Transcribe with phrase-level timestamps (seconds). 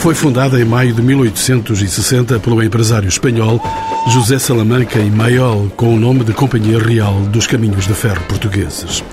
[0.00, 3.60] Foi fundada em maio de 1860 pelo empresário espanhol
[4.08, 9.04] José Salamanca e Maiol, com o nome de Companhia Real dos Caminhos de Ferro Portugueses.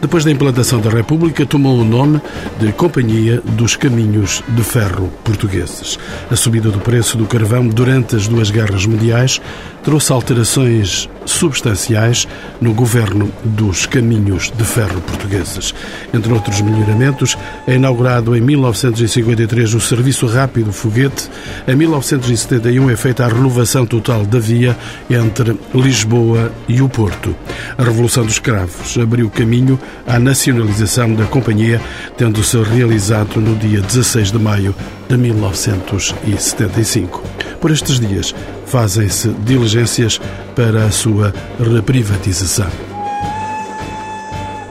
[0.00, 2.20] Depois da implantação da República, tomou o nome
[2.60, 5.98] de Companhia dos Caminhos de Ferro Portugueses.
[6.30, 9.40] A subida do preço do carvão durante as duas guerras mundiais
[9.82, 12.26] trouxe alterações substanciais
[12.60, 15.72] no governo dos caminhos de ferro portugueses.
[16.12, 17.38] Entre outros melhoramentos,
[17.68, 21.28] é inaugurado em 1953 o Serviço Rápido Foguete.
[21.68, 24.76] Em 1971 é feita a renovação total da via
[25.08, 27.34] entre Lisboa e o Porto.
[27.78, 31.80] A Revolução dos Cravos abriu caminho à nacionalização da companhia,
[32.16, 34.74] tendo-se realizado no dia 16 de maio
[35.08, 37.22] de 1975.
[37.60, 38.34] Por estes dias,
[38.66, 40.20] fazem-se diligências
[40.54, 42.68] para a sua reprivatização.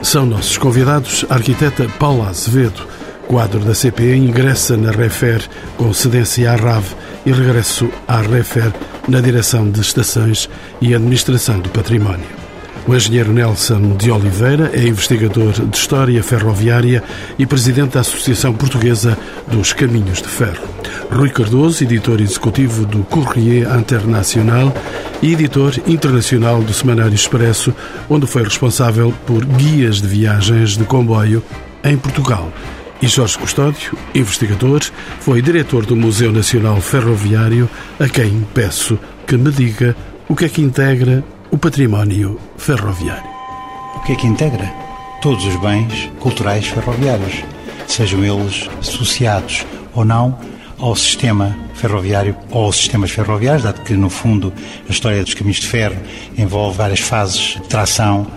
[0.01, 2.87] São nossos convidados a arquiteta Paula Azevedo,
[3.27, 5.41] quadro da CPE, ingressa na REFER
[5.77, 6.85] com cedência à RAV
[7.25, 8.71] e regresso à REFER
[9.07, 10.47] na direção de estações
[10.79, 12.44] e administração do património.
[12.87, 17.03] O engenheiro Nelson de Oliveira é investigador de História Ferroviária
[17.37, 20.63] e presidente da Associação Portuguesa dos Caminhos de Ferro.
[21.11, 24.71] Rui Cardoso, editor executivo do Courrier Internacional
[25.19, 27.73] e editor internacional do Semanário Expresso,
[28.07, 31.43] onde foi responsável por guias de viagens de comboio
[31.83, 32.53] em Portugal.
[33.01, 34.81] E Jorge Custódio, investigador,
[35.19, 37.67] foi diretor do Museu Nacional Ferroviário,
[37.99, 39.95] a quem peço que me diga
[40.29, 41.23] o que é que integra
[41.55, 43.29] o património ferroviário.
[43.95, 44.69] O que é que integra?
[45.21, 47.45] Todos os bens culturais ferroviários,
[47.87, 50.37] sejam eles associados ou não
[50.77, 54.51] ao sistema ferroviário ou aos sistemas ferroviários, dado que, no fundo,
[54.89, 55.95] a história dos caminhos de ferro
[56.37, 58.27] envolve várias fases de tração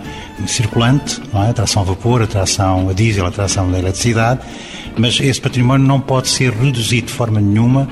[0.47, 1.49] circulante, não é?
[1.49, 4.39] a tração a vapor, a tração a diesel, a tração da eletricidade,
[4.97, 7.87] mas esse património não pode ser reduzido de forma nenhuma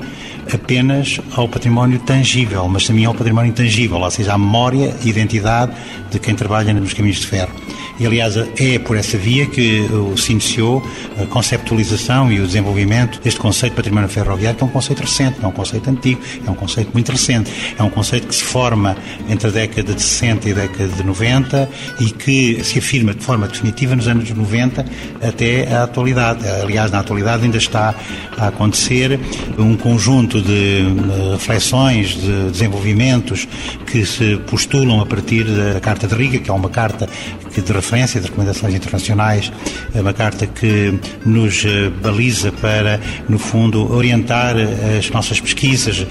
[0.52, 5.72] apenas ao património tangível, mas também ao património intangível, ou seja, à memória e identidade
[6.10, 7.52] de quem trabalha nos caminhos de ferro.
[7.98, 9.86] E, aliás, é por essa via que
[10.16, 10.82] se iniciou
[11.20, 15.38] a conceptualização e o desenvolvimento deste conceito de património ferroviário, que é um conceito recente,
[15.40, 17.50] não é um conceito antigo, é um conceito muito recente.
[17.78, 18.96] É um conceito que se forma
[19.28, 21.68] entre a década de 60 e a década de 90
[22.00, 24.84] e que se afirma de forma definitiva nos anos 90
[25.22, 26.46] até a atualidade.
[26.48, 27.94] Aliás, na atualidade ainda está
[28.36, 29.18] a acontecer
[29.58, 33.48] um conjunto de eh, reflexões, de desenvolvimentos
[33.86, 37.08] que se postulam a partir da Carta de Riga, que é uma carta
[37.52, 39.50] que de referência de recomendações internacionais,
[39.94, 40.92] é uma carta que
[41.24, 46.06] nos eh, baliza para, no fundo, orientar eh, as nossas pesquisas,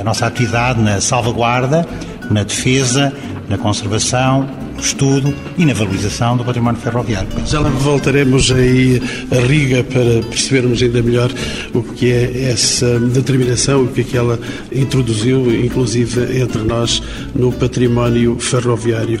[0.00, 1.84] a nossa atividade na salvaguarda,
[2.30, 3.12] na defesa,
[3.48, 7.28] na conservação, no estudo e na valorização do património ferroviário.
[7.44, 11.30] Já voltaremos aí a Riga para percebermos ainda melhor
[11.74, 14.38] o que é essa determinação, o que é que ela
[14.72, 17.02] introduziu, inclusive entre nós,
[17.34, 19.20] no património ferroviário.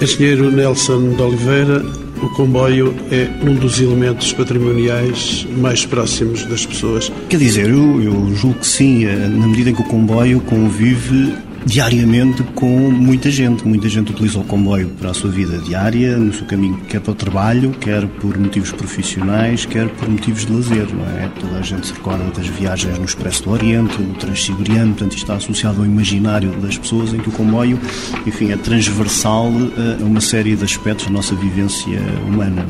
[0.00, 1.84] Engenheiro Nelson de Oliveira,
[2.22, 7.10] o comboio é um dos elementos patrimoniais mais próximos das pessoas.
[7.28, 11.34] Quer dizer, eu, eu julgo que sim, na medida em que o comboio convive
[11.68, 13.66] diariamente com muita gente.
[13.66, 17.12] Muita gente utiliza o comboio para a sua vida diária, no seu caminho, quer para
[17.12, 20.86] o trabalho, quer por motivos profissionais, quer por motivos de lazer,
[21.18, 21.28] é?
[21.38, 25.24] Toda a gente se recorda das viagens no Expresso do Oriente, no Transsiberiano, portanto, isto
[25.24, 27.78] está associado ao imaginário das pessoas em que o comboio,
[28.26, 29.52] enfim, é transversal
[30.00, 32.64] a uma série de aspectos da nossa vivência humana,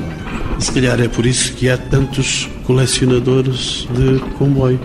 [0.56, 0.60] é?
[0.60, 4.78] Se calhar é por isso que há tantos colecionadores de comboio.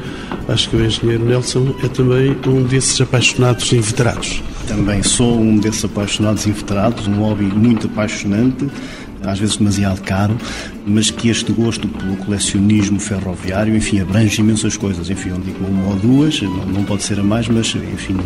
[0.48, 4.42] Acho que o engenheiro Nelson é também um desses apaixonados inveterados.
[4.68, 8.70] Também sou um desses apaixonados inveterados, um hobby muito apaixonante
[9.26, 10.38] às vezes demasiado caro,
[10.86, 15.10] mas que este gosto pelo colecionismo ferroviário, enfim, abrange imensas coisas.
[15.10, 18.18] Enfim, eu digo uma ou duas, não, não pode ser a mais, mas, enfim,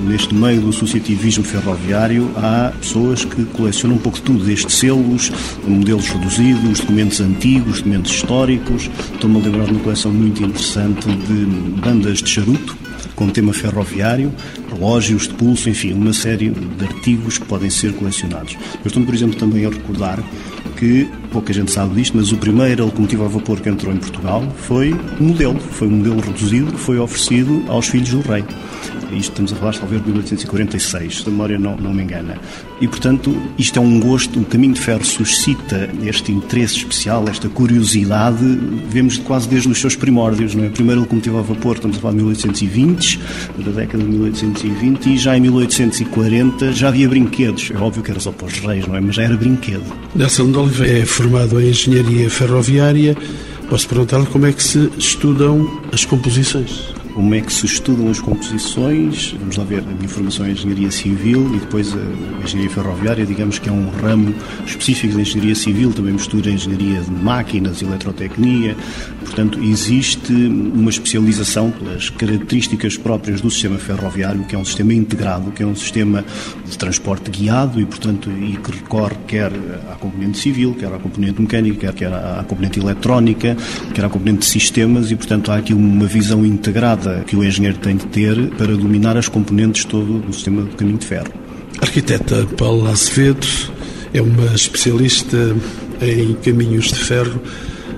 [0.00, 5.30] neste meio do associativismo ferroviário há pessoas que colecionam um pouco de tudo, desde selos,
[5.66, 8.90] modelos reduzidos, documentos antigos, documentos históricos.
[9.14, 11.46] Estou-me a lembrar de uma coleção muito interessante de
[11.80, 12.76] bandas de charuto,
[13.18, 14.32] com tema ferroviário,
[14.70, 18.56] relógios de pulso, enfim, uma série de artigos que podem ser colecionados.
[18.74, 20.22] Eu estou, por exemplo, também a recordar
[20.76, 24.48] que pouca gente sabe disto, mas o primeiro locomotivo a vapor que entrou em Portugal
[24.58, 28.44] foi um modelo, foi um modelo reduzido que foi oferecido aos filhos do rei.
[29.12, 32.38] Isto estamos a falar talvez de 1846, se a memória não, não me engana.
[32.80, 37.48] E, portanto, isto é um gosto, o caminho de ferro suscita este interesse especial, esta
[37.48, 38.44] curiosidade,
[38.88, 40.68] vemos quase desde os seus primórdios, não é?
[40.68, 43.20] Primeiro locomotiva a vapor, estamos a falar de 1820,
[43.58, 47.70] da década de 1820, e já em 1840 já havia brinquedos.
[47.74, 49.00] É óbvio que era só para os reis, não é?
[49.00, 49.84] Mas já era brinquedo.
[50.14, 53.16] Nelson de Oliveira é formado em Engenharia Ferroviária.
[53.68, 56.97] Posso perguntar-lhe como é que se estudam as composições?
[57.18, 59.34] Como é que se estudam as composições.
[59.40, 63.58] Vamos lá ver, a minha formação é Engenharia Civil e depois a Engenharia Ferroviária, digamos
[63.58, 64.32] que é um ramo
[64.64, 68.76] específico da Engenharia Civil, também mistura Engenharia de Máquinas, Eletrotecnia.
[69.18, 75.50] Portanto, existe uma especialização pelas características próprias do sistema ferroviário, que é um sistema integrado,
[75.50, 76.24] que é um sistema
[76.64, 79.50] de transporte guiado e, portanto, e que recorre quer
[79.90, 83.56] à componente civil, quer à componente mecânica, quer à componente eletrónica,
[83.92, 87.78] quer à componente de sistemas e, portanto, há aqui uma visão integrada que o engenheiro
[87.78, 91.32] tem de ter para dominar as componentes todo do sistema do caminho de ferro.
[91.80, 93.46] A arquiteta Paula Azevedo
[94.12, 95.36] é uma especialista
[96.00, 97.40] em caminhos de ferro.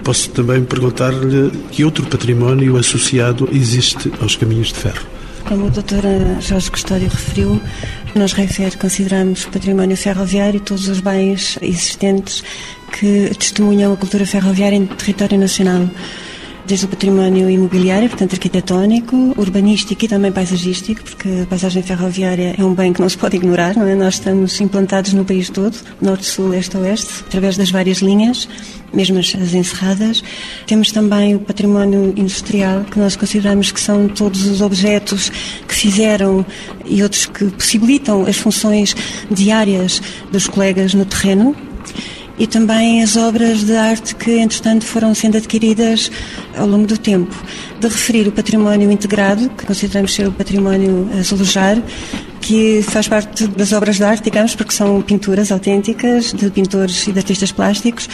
[0.05, 5.07] Posso também perguntar-lhe que outro património associado existe aos caminhos de ferro?
[5.45, 6.41] Como o Dr.
[6.41, 7.61] Jorge Custódio referiu,
[8.15, 12.43] nós, Reifer, consideramos património ferroviário todos os bens existentes
[12.93, 15.89] que testemunham a cultura ferroviária em território nacional
[16.70, 22.64] desde o património imobiliário, portanto arquitetónico, urbanístico e também paisagístico, porque a paisagem ferroviária é
[22.64, 23.96] um bem que não se pode ignorar, não é?
[23.96, 28.49] Nós estamos implantados no país todo, norte, sul, este, oeste, através das várias linhas,
[28.94, 30.22] mesmo as encerradas.
[30.64, 35.28] Temos também o património industrial, que nós consideramos que são todos os objetos
[35.66, 36.46] que fizeram
[36.87, 38.94] e outros que possibilitam as funções
[39.28, 40.00] diárias
[40.31, 41.56] dos colegas no terreno
[42.40, 46.10] e também as obras de arte que, entretanto, foram sendo adquiridas
[46.56, 47.37] ao longo do tempo.
[47.78, 51.76] De referir o património integrado, que consideramos ser o património a zoologar,
[52.40, 57.12] que faz parte das obras de arte, digamos, porque são pinturas autênticas de pintores e
[57.12, 58.08] de artistas plásticos,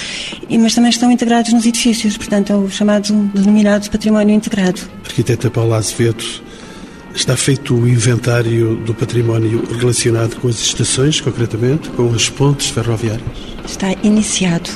[0.51, 4.81] mas também estão integrados nos edifícios, portanto é o chamado, denominado património integrado.
[5.05, 6.25] Arquiteta Paula Azevedo,
[7.17, 13.57] está feito o inventário do património relacionado com as estações, concretamente, com as pontes ferroviárias?
[13.67, 14.71] está iniciado.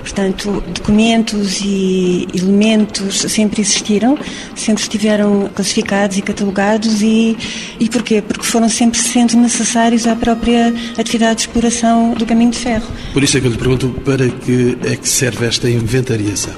[0.00, 4.16] Portanto, documentos e elementos sempre existiram,
[4.54, 7.36] sempre estiveram classificados e catalogados e,
[7.80, 8.22] e porquê?
[8.22, 12.86] Porque foram sempre sendo necessários à própria atividade de exploração do caminho de ferro.
[13.12, 16.54] Por isso é que eu lhe pergunto para que é que serve esta inventariação?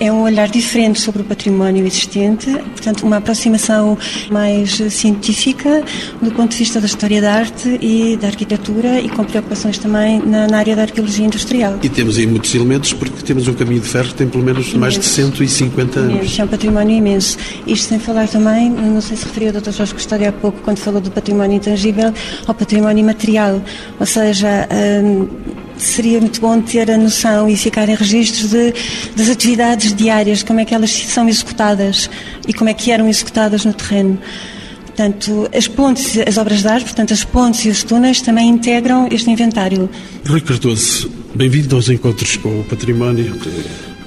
[0.00, 3.96] É um olhar diferente sobre o património existente, portanto, uma aproximação
[4.30, 5.84] mais científica
[6.20, 10.20] do ponto de vista da história da arte e da arquitetura e com preocupações também
[10.20, 11.78] na, na área da arqueologia industrial.
[11.82, 14.66] E temos aí muitos elementos porque temos um caminho de ferro que tem pelo menos
[14.66, 14.78] imenso.
[14.78, 16.14] mais de 150 anos.
[16.14, 17.38] Imenso, é um património imenso.
[17.66, 19.70] Isto sem falar também, não sei se referiu o Dr.
[19.70, 22.12] Jorge Custódio há pouco, quando falou do património intangível,
[22.46, 23.60] ao património material,
[24.00, 24.68] ou seja,
[25.04, 25.28] hum,
[25.84, 28.74] seria muito bom ter a noção e ficar em registros de,
[29.16, 32.08] das atividades diárias, como é que elas são executadas
[32.46, 34.18] e como é que eram executadas no terreno.
[34.86, 39.08] Portanto, as pontes, as obras de arte, portanto, as pontes e os túneis também integram
[39.10, 39.88] este inventário.
[40.26, 43.34] Rui Cardoso, bem-vindo aos encontros com o património.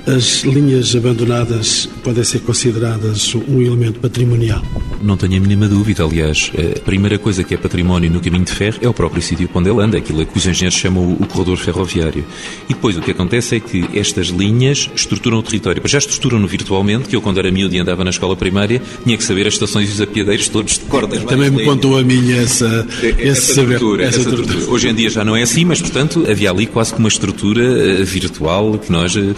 [0.07, 4.63] As linhas abandonadas podem ser consideradas um elemento patrimonial?
[5.01, 6.03] Não tenho a mínima dúvida.
[6.03, 9.49] Aliás, a primeira coisa que é património no caminho de ferro é o próprio sítio
[9.53, 12.23] onde ele anda, aquilo que os engenheiros chamam o corredor ferroviário.
[12.69, 15.81] E depois o que acontece é que estas linhas estruturam o território.
[15.85, 19.23] Já estruturam-no virtualmente, que eu, quando era miúdo e andava na escola primária, tinha que
[19.23, 21.23] saber as estações e os apiadeiros todos de cordas.
[21.23, 23.73] Também me contou a minha essa, esse essa saber.
[23.73, 24.71] Estrutura, essa, essa estrutura.
[24.71, 27.63] Hoje em dia já não é assim, mas, portanto, havia ali quase que uma estrutura
[27.63, 29.35] uh, virtual que nós uh,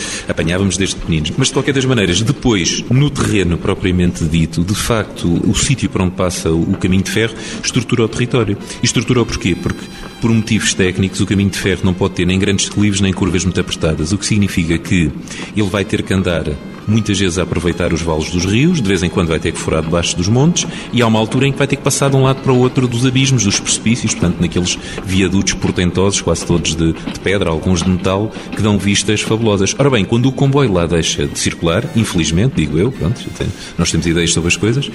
[0.57, 1.31] apanhávamos desde pequeninos.
[1.37, 6.01] Mas, de qualquer das maneiras, depois, no terreno propriamente dito, de facto, o sítio por
[6.01, 8.57] onde passa o caminho de ferro estrutura o território.
[8.81, 9.55] E estrutura o porquê?
[9.55, 9.85] Porque,
[10.19, 13.43] por motivos técnicos, o caminho de ferro não pode ter nem grandes declives nem curvas
[13.45, 15.11] muito apertadas, o que significa que
[15.55, 16.45] ele vai ter que andar
[16.87, 19.59] muitas vezes a aproveitar os vales dos rios, de vez em quando vai ter que
[19.59, 22.15] furar debaixo dos montes, e há uma altura em que vai ter que passar de
[22.15, 26.75] um lado para o outro dos abismos, dos precipícios, portanto, naqueles viadutos portentosos, quase todos
[26.75, 29.75] de, de pedra, alguns de metal, que dão vistas fabulosas.
[29.77, 33.91] Ora bem, quando o comboio lá deixa de circular, infelizmente, digo eu, pronto, tenho, nós
[33.91, 34.89] temos ideias sobre as coisas,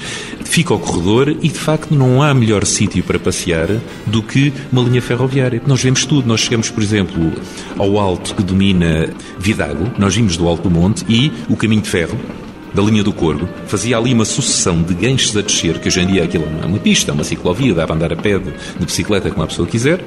[0.45, 3.69] fica o corredor e, de facto, não há melhor sítio para passear
[4.07, 5.63] do que uma linha ferroviária.
[5.67, 6.27] Nós vemos tudo.
[6.27, 7.33] Nós chegamos, por exemplo,
[7.79, 11.89] ao alto que domina Vidago, nós vimos do alto do monte e o caminho de
[11.89, 12.17] ferro
[12.75, 16.07] da linha do Corgo, fazia ali uma sucessão de ganchos a descer, que hoje em
[16.07, 18.87] dia aquilo é uma pista, é uma ciclovia, dá para andar a pé de, de
[18.87, 20.01] bicicleta como a pessoa quiser,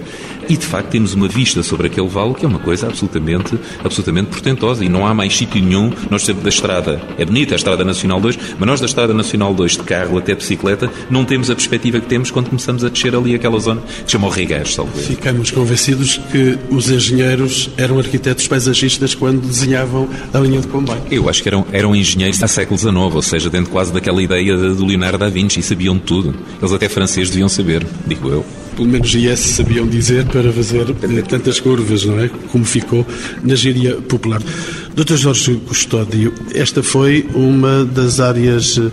[0.48, 4.30] e de facto temos uma vista sobre aquele vale que é uma coisa absolutamente, absolutamente
[4.30, 5.92] portentosa e não há mais sítio nenhum.
[6.10, 9.54] Nós sempre da estrada, é bonita a Estrada Nacional 2, mas nós da Estrada Nacional
[9.54, 12.90] 2 de carro até de bicicleta não temos a perspectiva que temos quando começamos a
[12.90, 17.70] descer ali aquela zona que se chama o Regueiros, salvo Ficamos convencidos que os engenheiros
[17.78, 21.02] eram arquitetos paisagistas quando desenhavam a linha de comboio.
[21.10, 24.56] Eu acho que eram, eram engenheiros a século XIX, ou seja, dentro quase daquela ideia
[24.58, 26.34] do Leonardo da Vinci, e sabiam tudo.
[26.60, 28.46] Eles até franceses deviam saber, digo eu.
[28.76, 30.86] Pelo menos IS sabiam dizer para fazer
[31.28, 32.30] tantas curvas, não é?
[32.52, 33.06] Como ficou
[33.44, 34.42] na gíria popular.
[34.96, 35.16] Dr.
[35.16, 38.90] Jorge Custódio, esta foi uma das áreas eh,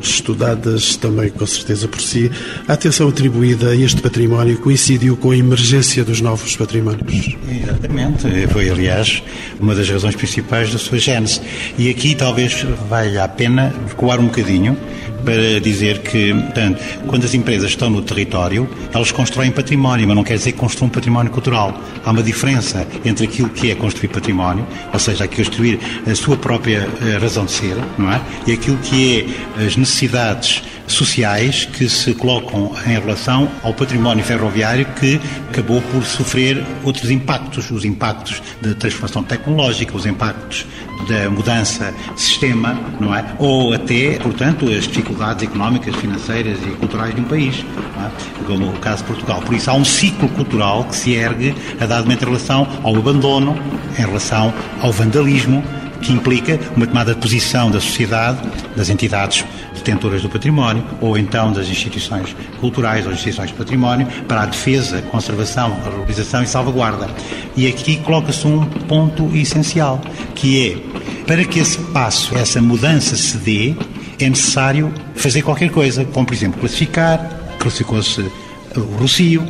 [0.00, 2.30] estudadas também com certeza por si,
[2.66, 7.36] a atenção atribuída a este património coincidiu com a emergência dos novos patrimónios.
[7.50, 9.22] Exatamente, foi aliás
[9.60, 11.40] uma das razões principais da sua gênese.
[11.76, 14.76] E aqui talvez valha a pena recuar um bocadinho
[15.24, 20.24] para dizer que, portanto, quando as empresas estão no território, elas constroem património, mas não
[20.24, 21.78] quer dizer que construam património cultural.
[22.04, 26.88] Há uma diferença entre aquilo que é construir património, ou seja, construir a sua própria
[27.02, 28.20] eh, razão de ser, não é?
[28.46, 34.86] E aquilo que é as necessidades sociais que se colocam em relação ao património ferroviário
[34.98, 40.66] que acabou por sofrer outros impactos, os impactos da transformação tecnológica, os impactos
[41.08, 43.24] da mudança de sistema, não é?
[43.38, 47.64] Ou até, portanto, as dificuldades económicas, financeiras e culturais de um país,
[47.96, 48.44] é?
[48.44, 49.40] como o caso de Portugal.
[49.42, 52.96] Por isso há um ciclo cultural que se ergue a dado momento em relação ao
[52.96, 53.56] abandono,
[53.98, 55.62] em relação ao vandalismo,
[56.00, 58.40] que implica uma tomada de posição da sociedade,
[58.76, 64.42] das entidades detentoras do património, ou então das instituições culturais ou instituições de património, para
[64.42, 67.08] a defesa, conservação, valorização e salvaguarda.
[67.56, 70.00] E aqui coloca-se um ponto essencial,
[70.34, 73.74] que é, para que esse passo, essa mudança se dê,
[74.20, 77.18] é necessário fazer qualquer coisa, como por exemplo classificar,
[77.58, 78.20] classificou-se
[78.76, 79.46] o Rocio,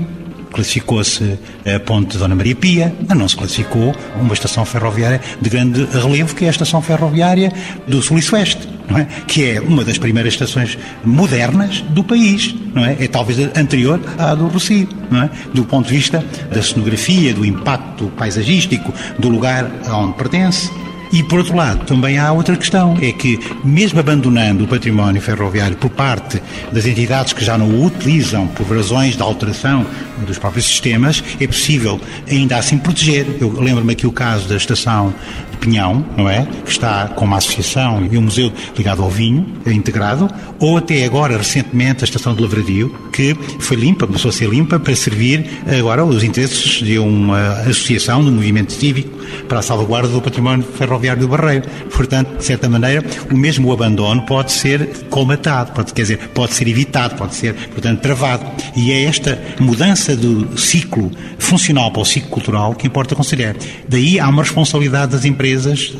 [0.52, 5.50] classificou-se a ponte de Dona Maria Pia, mas não se classificou uma estação ferroviária de
[5.50, 7.52] grande relevo, que é a estação ferroviária
[7.86, 9.04] do Sul e Sueste, é?
[9.26, 12.96] que é uma das primeiras estações modernas do país, não é?
[13.00, 15.30] É talvez anterior à do Rocio, não é?
[15.52, 20.70] Do ponto de vista da cenografia, do impacto paisagístico, do lugar aonde pertence,
[21.12, 25.76] e, por outro lado, também há outra questão, é que, mesmo abandonando o património ferroviário
[25.76, 29.86] por parte das entidades que já não o utilizam por razões de alteração
[30.26, 33.26] dos próprios sistemas, é possível ainda assim proteger.
[33.40, 35.14] Eu lembro-me aqui o caso da estação
[35.58, 36.46] Pinhão, não é?
[36.64, 41.04] Que está com uma associação e um museu ligado ao vinho, é integrado, ou até
[41.04, 45.44] agora, recentemente, a estação de Lavradio, que foi limpa, começou a ser limpa para servir
[45.78, 50.64] agora os interesses de uma associação, de um movimento cívico, para a salvaguarda do património
[50.76, 51.68] ferroviário do Barreiro.
[51.94, 56.68] Portanto, de certa maneira, o mesmo abandono pode ser colmatado, pode, quer dizer, pode ser
[56.68, 58.44] evitado, pode ser, portanto, travado.
[58.76, 63.56] E é esta mudança do ciclo funcional para o ciclo cultural que importa considerar.
[63.88, 65.47] Daí há uma responsabilidade das empresas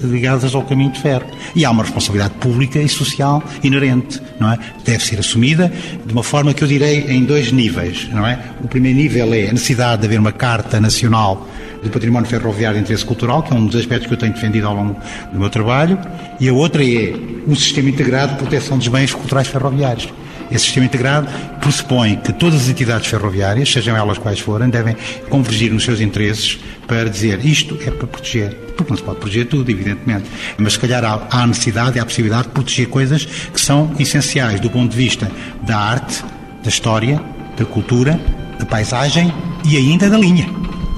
[0.03, 1.27] ligadas ao caminho de ferro.
[1.55, 4.59] E há uma responsabilidade pública e social inerente, não é?
[4.85, 5.73] Deve ser assumida
[6.05, 8.39] de uma forma que eu direi em dois níveis, não é?
[8.63, 11.47] O primeiro nível é a necessidade de haver uma Carta Nacional
[11.83, 14.67] do Património Ferroviário de Interesse Cultural, que é um dos aspectos que eu tenho defendido
[14.67, 14.97] ao longo
[15.33, 15.99] do meu trabalho,
[16.41, 17.15] e a outra é
[17.47, 20.09] um sistema integrado de proteção dos bens culturais ferroviários.
[20.51, 21.29] Esse sistema integrado
[21.61, 24.97] pressupõe que todas as entidades ferroviárias, sejam elas quais forem, devem
[25.29, 28.55] convergir nos seus interesses para dizer isto é para proteger.
[28.77, 30.25] Porque não se pode proteger tudo, evidentemente.
[30.57, 34.61] Mas se calhar há, há necessidade e há possibilidade de proteger coisas que são essenciais
[34.61, 35.31] do ponto de vista
[35.63, 36.25] da arte,
[36.63, 37.21] da história,
[37.57, 38.19] da cultura,
[38.59, 39.33] da paisagem
[39.65, 40.49] e ainda da linha.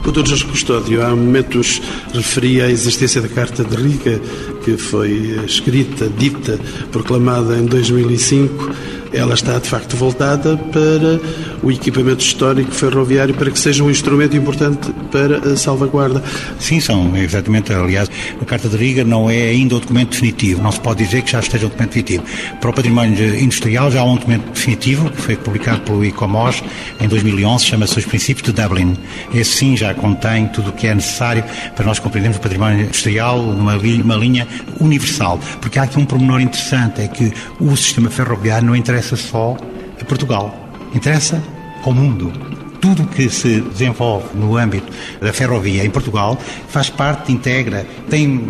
[0.03, 1.81] Doutor Jorge Custódio, há momentos
[2.13, 4.21] referia à existência da Carta de Riga,
[4.65, 6.59] que foi escrita, dita,
[6.91, 11.21] proclamada em 2005 ela está de facto voltada para
[11.63, 16.23] o equipamento histórico ferroviário para que seja um instrumento importante para a salvaguarda.
[16.59, 17.73] Sim, são, exatamente.
[17.73, 21.23] Aliás, a Carta de Riga não é ainda o documento definitivo, não se pode dizer
[21.23, 22.25] que já esteja um documento definitivo.
[22.61, 26.63] Para o património industrial já há um documento definitivo, que foi publicado pelo ICOMOS
[27.01, 28.97] em 2011, chama-se Os Princípios de Dublin.
[29.35, 33.43] Esse sim já contém tudo o que é necessário para nós compreendermos o património industrial
[33.43, 34.47] numa uma linha
[34.81, 35.39] universal.
[35.61, 39.57] Porque há aqui um pormenor interessante, é que o sistema ferroviário não interessa só
[40.01, 40.55] a Portugal,
[40.95, 41.43] interessa
[41.85, 42.33] ao mundo.
[42.81, 44.91] Tudo que se desenvolve no âmbito
[45.21, 46.39] da ferrovia em Portugal
[46.69, 48.43] faz parte, integra, tem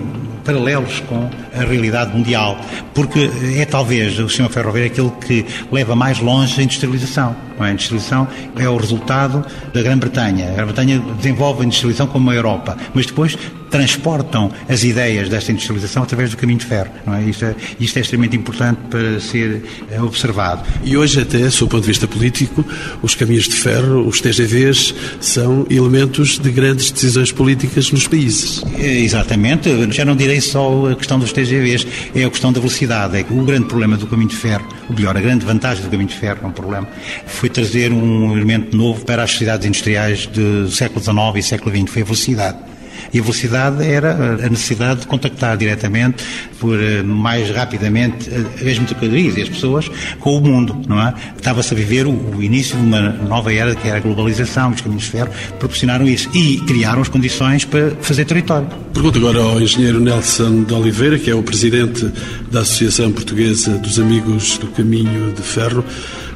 [0.45, 2.59] paralelos com a realidade mundial,
[2.95, 7.35] porque é talvez o sistema ferroviário aquele que leva mais longe a industrialização.
[7.59, 7.65] É?
[7.65, 10.51] A industrialização é o resultado da Grã-Bretanha.
[10.51, 13.37] A Grã-Bretanha desenvolve a industrialização como a Europa, mas depois
[13.71, 16.91] transportam as ideias desta industrialização através do caminho de ferro.
[17.07, 17.23] É?
[17.23, 20.63] Isto, é, isto é extremamente importante para ser eh, observado.
[20.83, 22.65] E hoje, até, do ponto de vista político,
[23.01, 28.63] os caminhos de ferro, os TGVs, são elementos de grandes decisões políticas nos países.
[28.79, 29.71] É, exatamente.
[29.93, 33.17] Já não direi só a questão dos TGVs, é a questão da velocidade.
[33.17, 35.91] É que o grande problema do caminho de ferro, ou melhor, a grande vantagem do
[35.91, 36.87] caminho de ferro, é um problema,
[37.27, 41.91] foi trazer um elemento novo para as sociedades industriais do século XIX e século XX,
[41.91, 42.70] foi a velocidade.
[43.13, 44.13] E a velocidade era
[44.45, 46.25] a necessidade de contactar diretamente,
[46.59, 51.15] por eh, mais rapidamente, eh, as mercadorias e as pessoas com o mundo, não é?
[51.37, 55.05] Estava-se a viver o, início de uma nova era, que era a globalização, os caminhos
[55.05, 58.69] de ferro proporcionaram isso e criaram as condições para fazer território.
[58.93, 62.11] Pergunto agora ao engenheiro Nelson de Oliveira, que é o presidente
[62.51, 65.85] da Associação Portuguesa dos Amigos do Caminho de Ferro.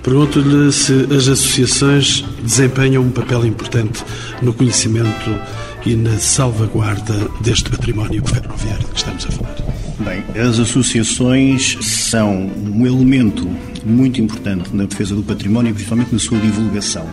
[0.02, 4.04] Pergunto-lhe se as associações desempenham um papel importante
[4.43, 5.31] no conhecimento
[5.87, 9.57] e na salvaguarda deste património ferroviário que estamos a falar?
[9.99, 13.49] Bem, as associações são um elemento
[13.85, 17.07] muito importante na defesa do património, principalmente na sua divulgação.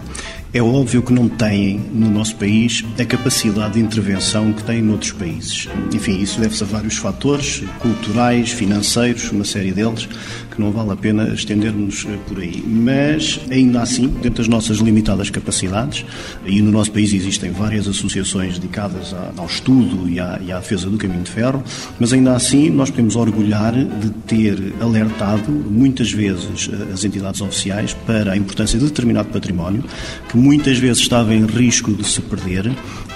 [0.54, 5.14] É óbvio que não têm no nosso país a capacidade de intervenção que têm noutros
[5.14, 5.70] países.
[5.94, 10.10] Enfim, isso deve-se a vários fatores culturais, financeiros, uma série deles,
[10.52, 12.64] que não vale a pena estendermos eh, por aí.
[12.66, 16.06] Mas, ainda assim, dentro das nossas limitadas capacidades,
[16.46, 20.90] e no nosso país existem várias associações dedicadas ao estudo e à, e à defesa
[20.90, 21.64] do caminho de ferro,
[22.00, 27.94] mas ainda assim nós podemos orgulhar de ter alertado muitas vezes eh, as entidades oficiais
[28.06, 29.84] para a importância de determinado património,
[30.30, 32.72] que muitas vezes estava em risco de se perder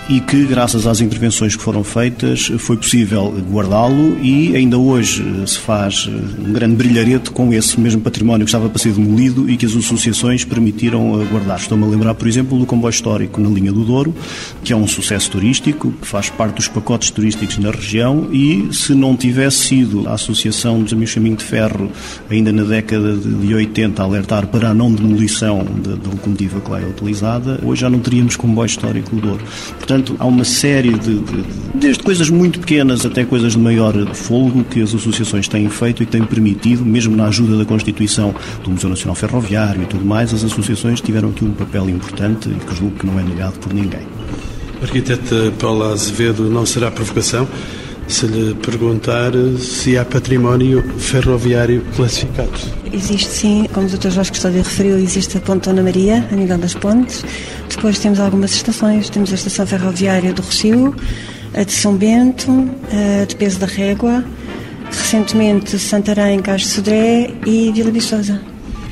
[0.08, 5.48] e que, graças às intervenções que foram feitas, foi possível guardá-lo e ainda hoje eh,
[5.48, 9.58] se faz um grande brilharete com esse mesmo património que estava para ser demolido e
[9.58, 11.58] que as associações permitiram eh, guardar.
[11.58, 14.14] Estou-me a lembrar, por exemplo, do comboio histórico na linha do Douro,
[14.64, 18.94] que é um sucesso turístico, que faz parte dos pacotes turísticos na região e se
[18.94, 21.92] não tivesse sido a Associação dos Amigos Caminho de Ferro,
[22.30, 26.70] ainda na década de 80, a alertar para a não demolição da, da locomotiva que
[26.70, 29.44] lá é utilizada, hoje já não teríamos comboio histórico do Douro.
[29.78, 34.64] Portanto, há uma série de, de, desde coisas muito pequenas até coisas de maior folgo
[34.64, 38.34] que as associações têm feito e têm permitido, mesmo na ajuda da constituição
[38.64, 42.54] do Museu Nacional Ferroviário e tudo mais, as associações tiveram aqui um papel importante e
[42.54, 44.02] que julgo que não é negado por ninguém.
[44.82, 47.48] Arquiteta Paula Azevedo, não será provocação
[48.08, 52.52] se lhe perguntar se há património ferroviário classificado.
[52.92, 54.10] Existe sim, como o Dr.
[54.10, 57.24] Jorge Custódio referiu, existe a Ponte Dona Maria, a nível das pontes.
[57.70, 60.96] Depois temos algumas estações, temos a Estação Ferroviária do Rocio,
[61.54, 62.70] a de São Bento,
[63.22, 64.24] a de Peso da Régua,
[64.90, 68.42] recentemente Santarém, Cais de Sodré e Vila Viçosa.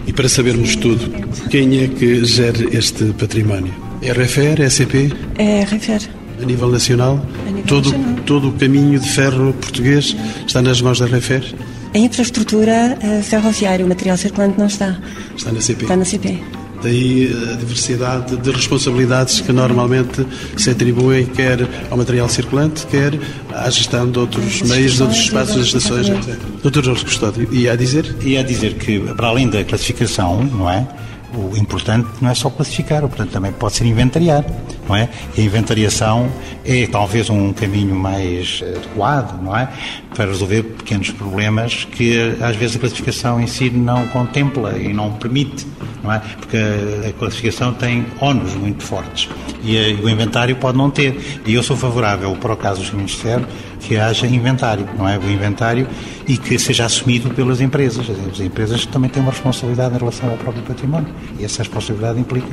[0.06, 1.10] E para sabermos tudo,
[1.50, 3.74] quem é que gera este património?
[4.02, 5.14] RFR, SCP?
[5.38, 6.10] É RFR.
[6.42, 7.26] A nível nacional?
[7.48, 8.13] A nível todo, nacional.
[8.24, 11.56] Todo o caminho de ferro português está nas mãos da RFR?
[11.94, 14.98] A infraestrutura eh, ferroviária, o material circulante não está.
[15.38, 15.84] Está na CP?
[15.84, 16.40] Está na CP.
[16.84, 20.26] Daí a diversidade de responsabilidades que normalmente
[20.58, 21.60] se atribuem quer
[21.90, 23.18] ao material circulante, quer
[23.54, 26.38] à gestão de outros meios, de outros espaços, das estações, etc.
[26.62, 28.14] Doutor Jorge Custódio, e a dizer?
[28.22, 30.86] E a dizer que, para além da classificação, não é?
[31.34, 34.44] O importante não é só classificar, o importante também pode ser inventariar,
[34.88, 35.10] não é?
[35.38, 36.30] E a inventariação
[36.66, 39.68] é talvez um caminho mais adequado, não é?
[40.16, 45.12] Para resolver pequenos problemas que às vezes a classificação em si não contempla e não
[45.14, 45.66] permite,
[46.04, 46.20] não é?
[46.40, 49.30] Porque a, classificação tem ónus muito fortes
[49.64, 51.42] e, a, e o inventário pode não ter.
[51.46, 53.46] E eu sou favorável, para o caso dos caminhos de ferro,
[53.80, 55.18] que haja inventário, não é?
[55.18, 55.88] O inventário
[56.28, 58.06] e que seja assumido pelas empresas.
[58.10, 62.48] As empresas também têm uma responsabilidade em relação ao próprio património e essa responsabilidade implica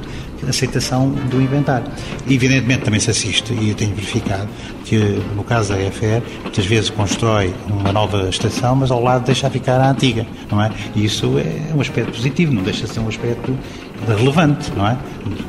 [0.44, 1.86] a aceitação do inventário.
[2.26, 4.48] E, evidentemente também se assiste, e eu tenho verificado,
[4.84, 4.96] que
[5.34, 9.80] no caso da EFR, muitas vezes constrói uma nova estação, mas ao lado deixa ficar
[9.80, 10.70] a antiga, não é?
[10.94, 13.56] E isso é um aspecto positivo, não deixa de ser um aspecto
[14.06, 14.96] relevante, não é?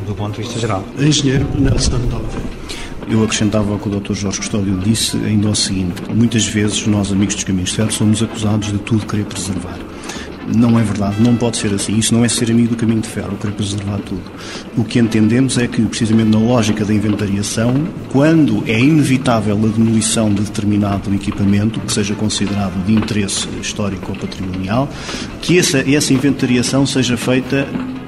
[0.05, 0.84] Do ponto de vista geral.
[0.99, 2.62] Engenheiro Nelson Oliveira.
[3.10, 4.13] Eu acrescentava ao que o Dr.
[4.13, 8.23] Jorge Custódio disse ainda o seguinte: muitas vezes nós, amigos dos caminhos de ferro, somos
[8.23, 9.77] acusados de tudo querer preservar.
[10.53, 11.97] Não é verdade, não pode ser assim.
[11.97, 14.21] Isso não é ser amigo do caminho de ferro, querer preservar tudo.
[14.77, 20.33] O que entendemos é que, precisamente na lógica da inventariação, quando é inevitável a demolição
[20.33, 24.89] de determinado equipamento que seja considerado de interesse histórico ou patrimonial,
[25.41, 27.67] que essa, essa inventariação seja feita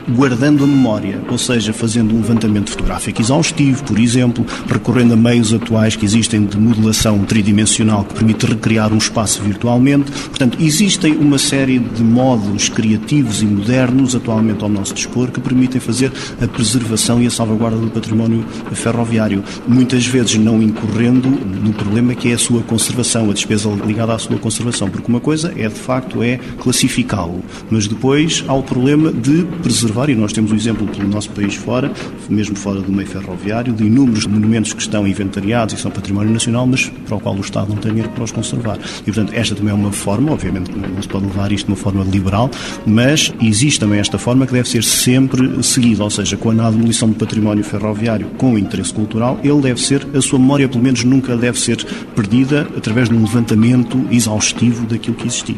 [0.10, 5.54] guardando a memória, ou seja, fazendo um levantamento fotográfico exaustivo, por exemplo, recorrendo a meios
[5.54, 10.12] atuais que existem de modelação tridimensional que permite recriar um espaço virtualmente.
[10.12, 15.80] Portanto, existem uma série de modos criativos e modernos atualmente ao nosso dispor que permitem
[15.80, 16.12] fazer
[16.42, 22.32] a preservação e a salvaguarda do património ferroviário, muitas vezes não incorrendo no problema que
[22.32, 25.80] é a sua conservação, a despesa ligada à sua conservação, porque uma coisa é de
[25.80, 30.88] facto é classificá-lo, mas depois há o problema de preservar, e nós temos o exemplo
[30.88, 31.92] pelo nosso país fora,
[32.28, 36.66] mesmo fora do meio ferroviário, de inúmeros monumentos que estão inventariados e são património nacional,
[36.66, 38.80] mas para o qual o Estado não tem dinheiro para os conservar.
[39.02, 41.78] E portanto, esta também é uma forma, obviamente não se pode levar isto de uma
[41.78, 42.50] forma liberal,
[42.86, 47.10] mas existe também esta forma que deve ser sempre seguida, ou seja, quando há demolição
[47.10, 51.38] de património ferroviário com interesse cultural, ele deve ser, a sua memória pelo menos nunca
[51.38, 51.84] deve ser
[52.16, 55.56] perdida através de um levantamento exaustivo daquilo que existia.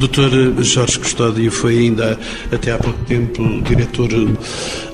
[0.00, 0.62] Dr.
[0.62, 2.18] Jorge Custódio foi ainda
[2.50, 4.08] até há pouco tempo diretor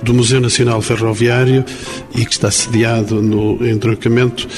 [0.03, 1.65] do Museu Nacional Ferroviário
[2.13, 4.49] e que está sediado no entroncamento.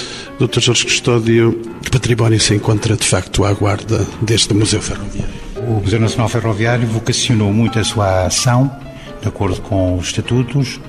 [0.40, 0.60] Dr.
[0.60, 5.34] Jorge Custódio, que património se encontra de facto à guarda deste Museu Ferroviário?
[5.56, 8.74] O Museu Nacional Ferroviário vocacionou muito a sua ação,
[9.20, 10.80] de acordo com os estatutos,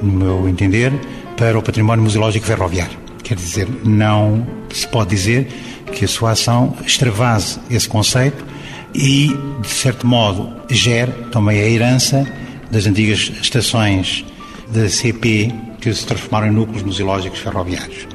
[0.00, 0.92] no meu entender,
[1.36, 2.96] para o património museológico ferroviário.
[3.24, 5.48] Quer dizer, não se pode dizer
[5.92, 8.50] que a sua ação extravase esse conceito
[8.94, 12.26] e, de certo modo, gere também a herança
[12.70, 14.24] das antigas estações
[14.68, 18.06] da CP que se transformaram em núcleos museológicos ferroviários.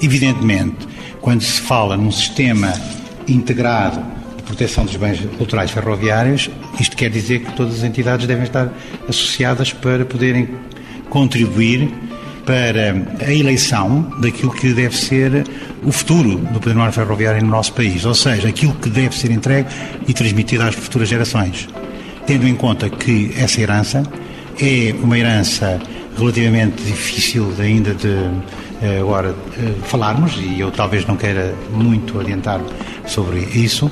[0.00, 0.88] Evidentemente,
[1.20, 2.72] quando se fala num sistema
[3.28, 4.02] integrado
[4.36, 8.72] de proteção dos bens culturais ferroviários, isto quer dizer que todas as entidades devem estar
[9.08, 10.48] associadas para poderem
[11.10, 11.92] contribuir
[12.50, 15.46] para a eleição daquilo que deve ser
[15.84, 19.68] o futuro do património ferroviário no nosso país, ou seja, aquilo que deve ser entregue
[20.08, 21.68] e transmitido às futuras gerações.
[22.26, 24.02] Tendo em conta que essa herança
[24.60, 25.80] é uma herança
[26.18, 28.08] relativamente difícil ainda de
[28.82, 32.60] eh, agora eh, falarmos, e eu talvez não queira muito adiantar
[33.06, 33.88] sobre isso,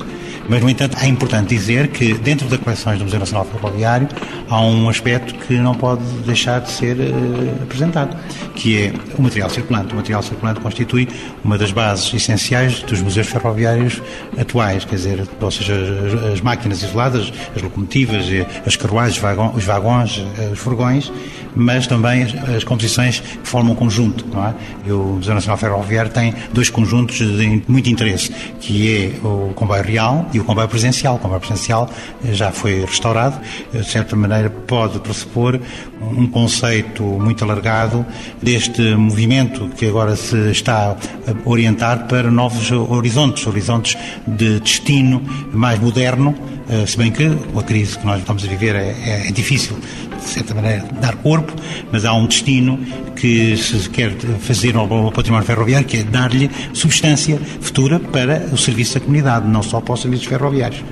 [0.49, 4.09] mas, no entanto, é importante dizer que dentro das coleções do Museu Nacional Ferroviário
[4.49, 8.17] há um aspecto que não pode deixar de ser uh, apresentado,
[8.55, 9.93] que é o material circulante.
[9.93, 11.09] O material circulante constitui
[11.45, 14.03] uma das bases essenciais dos museus ferroviários
[14.39, 18.25] atuais, quer dizer, ou seja, as, as máquinas isoladas, as locomotivas,
[18.67, 19.21] as carruagens,
[19.55, 21.13] os vagões, eh, os furgões,
[21.55, 24.25] mas também as, composições que formam um conjunto.
[24.39, 24.55] É?
[24.89, 28.31] E o Museu Nacional Ferroviário tem dois conjuntos de muito interesse,
[28.61, 31.17] que é o comboio real e o comboio presencial.
[31.17, 31.91] O comboio presencial
[32.33, 33.41] já foi restaurado,
[33.73, 35.61] de certa maneira pode pressupor
[36.01, 38.05] um conceito muito alargado
[38.43, 43.97] deste movimento que agora se está a orientar para novos horizontes, horizontes
[44.27, 45.23] de destino
[45.53, 46.35] mais moderno,
[46.69, 49.77] eh, se bem que a crise que nós estamos a viver é, é, é difícil,
[50.19, 51.53] de certa maneira, dar corpo,
[51.93, 52.79] mas há um destino
[53.17, 58.95] que se quer fazer ao património ferroviário, que é dar-lhe substância futura para o serviço
[58.95, 60.83] da comunidade, não só para os serviços ferroviários.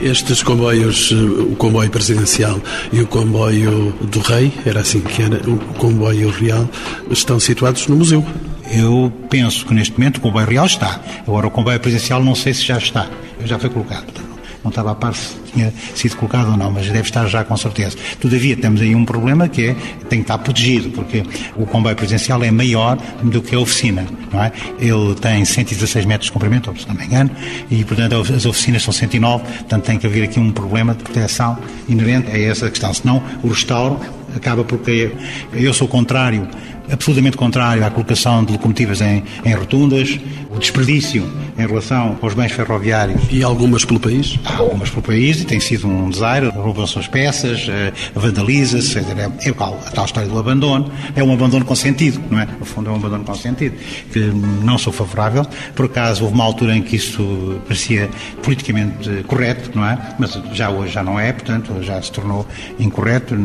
[0.00, 2.60] Estes comboios, o comboio presidencial
[2.92, 6.68] e o comboio do rei, era assim que era, o comboio real,
[7.10, 8.24] estão situados no museu.
[8.70, 11.00] Eu penso que neste momento o comboio real está.
[11.26, 13.08] Agora o comboio presidencial não sei se já está.
[13.44, 14.28] Já foi colocado
[14.62, 17.56] não estava a par se tinha sido colocado ou não, mas deve estar já com
[17.56, 17.96] certeza.
[18.20, 19.76] Todavia, temos aí um problema que é,
[20.08, 21.24] tem que estar protegido, porque
[21.56, 24.52] o comboio presencial é maior do que a oficina, não é?
[24.78, 27.30] Ele tem 116 metros de comprimento, se não me engano,
[27.70, 31.58] e, portanto, as oficinas são 109, portanto, tem que haver aqui um problema de proteção
[31.88, 33.98] inerente a essa questão, senão o restauro
[34.36, 35.10] acaba porque
[35.52, 36.46] eu sou contrário
[36.90, 40.18] absolutamente contrário à colocação de locomotivas em, em rotundas,
[40.50, 43.20] o desperdício em relação aos bens ferroviários.
[43.30, 44.38] E algumas pelo país?
[44.44, 49.48] Há algumas pelo país e tem sido um desaire, roubam-se as peças, eh, vandaliza-se, é,
[49.48, 52.48] igual a tal história do abandono, é um abandono com sentido, não é?
[52.58, 53.76] No fundo é um abandono com sentido,
[54.12, 54.20] que
[54.62, 58.08] não sou favorável, por acaso houve uma altura em que isso parecia
[58.42, 59.98] politicamente correto, não é?
[60.18, 62.46] Mas já hoje já não é, portanto já se tornou
[62.78, 63.36] incorreto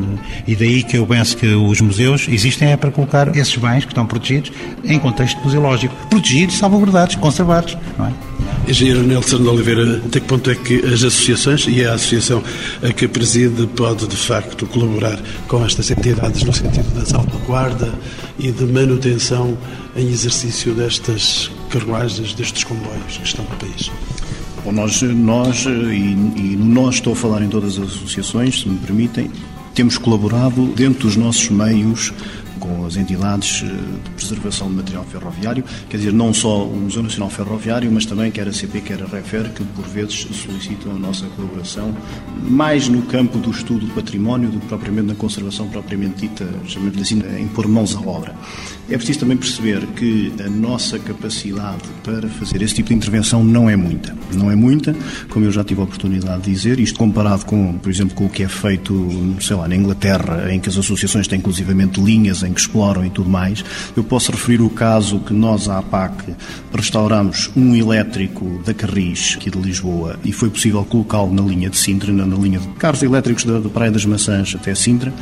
[0.48, 3.92] e daí que eu penso que os museus existem é para colocar esses bens que
[3.92, 4.52] estão protegidos
[4.84, 5.96] em contexto museológico.
[6.10, 7.78] Protegidos, salvaguardados, conservados.
[7.98, 8.14] Não é?
[8.68, 12.42] Engenheiro Nelson de Oliveira, até que ponto é que as associações e a associação
[12.82, 15.20] a que preside pode, de facto, colaborar
[15.50, 17.94] com estas entidades no sentido da salvaguarda
[18.40, 19.58] e de manutenção
[19.96, 23.92] em exercício destas carruagens, destes comboios que estão no país?
[24.64, 28.78] Bom, nós, nós e, e nós estou a falar em todas as associações, se me
[28.78, 29.30] permitem,
[29.76, 32.14] temos colaborado dentro dos nossos meios
[32.64, 37.04] com as entidades eh, de preservação de material ferroviário, quer dizer, não só o Museu
[37.04, 40.96] Nacional Ferroviário, mas também quer a CP, quer a REFER, que por vezes solicitam a
[40.96, 41.94] nossa colaboração,
[42.42, 47.02] mais no campo do estudo do património do que propriamente na conservação propriamente dita, chamemos
[47.02, 48.34] assim, em pôr mãos à obra.
[48.90, 53.70] É preciso também perceber que a nossa capacidade para fazer esse tipo de intervenção não
[53.70, 54.16] é muita.
[54.34, 54.96] Não é muita,
[55.30, 58.30] como eu já tive a oportunidade de dizer, isto comparado com, por exemplo, com o
[58.30, 62.53] que é feito, sei lá, na Inglaterra, em que as associações têm inclusivamente linhas em
[62.54, 63.64] que exploram e tudo mais,
[63.96, 66.36] eu posso referir o caso que nós, à APAC,
[66.74, 71.78] restauramos um elétrico da Carris, aqui de Lisboa, e foi possível colocá-lo na linha de
[71.78, 75.14] Sintra, na, linha de carros elétricos da, da Praia das Maçãs até Sintra.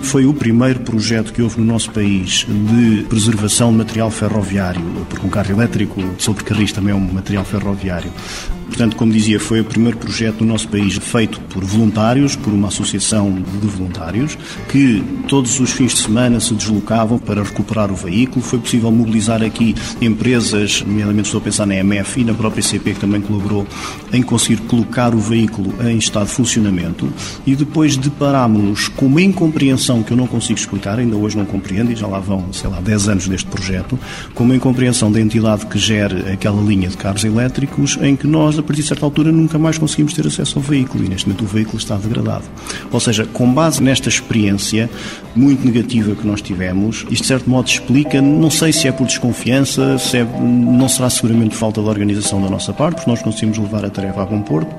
[0.00, 5.24] Foi o primeiro projeto que houve no nosso país de preservação de material ferroviário, porque
[5.24, 8.10] um carro elétrico sobre carris também é um material ferroviário.
[8.72, 12.68] Portanto, como dizia, foi o primeiro projeto no nosso país feito por voluntários, por uma
[12.68, 14.38] associação de voluntários,
[14.70, 18.42] que todos os fins de semana se deslocavam para recuperar o veículo.
[18.42, 22.94] Foi possível mobilizar aqui empresas, nomeadamente estou a pensar na MF e na própria CP,
[22.94, 23.66] que também colaborou,
[24.10, 27.12] em conseguir colocar o veículo em estado de funcionamento.
[27.46, 31.92] E depois deparámos-nos com uma incompreensão que eu não consigo explicar, ainda hoje não compreendo,
[31.92, 33.98] e já lá vão, sei lá, 10 anos deste projeto,
[34.32, 38.61] com uma incompreensão da entidade que gera aquela linha de carros elétricos, em que nós,
[38.62, 41.44] a partir de certa altura, nunca mais conseguimos ter acesso ao veículo e neste momento
[41.44, 42.44] o veículo está degradado.
[42.90, 44.88] Ou seja, com base nesta experiência
[45.34, 49.06] muito negativa que nós tivemos, isto de certo modo explica, não sei se é por
[49.06, 53.58] desconfiança, se é, não será seguramente falta de organização da nossa parte, porque nós conseguimos
[53.58, 54.74] levar a tarefa a bom porto,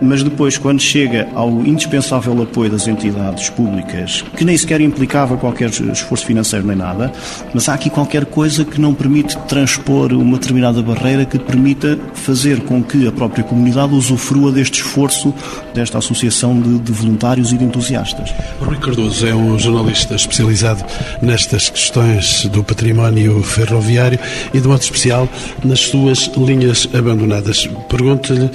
[0.00, 5.70] mas depois, quando chega ao indispensável apoio das entidades públicas, que nem sequer implicava qualquer
[5.70, 7.12] esforço financeiro nem nada,
[7.52, 12.60] mas há aqui qualquer coisa que não permite transpor uma determinada barreira que permita fazer
[12.60, 15.32] com que a própria comunidade usufrua deste esforço
[15.72, 18.30] desta associação de, de voluntários e de entusiastas.
[18.60, 20.84] Rui Cardoso é um jornalista especializado
[21.22, 24.18] nestas questões do património ferroviário
[24.52, 25.26] e, de modo especial,
[25.64, 27.66] nas suas linhas abandonadas.
[27.88, 28.50] Pergunto-lhe,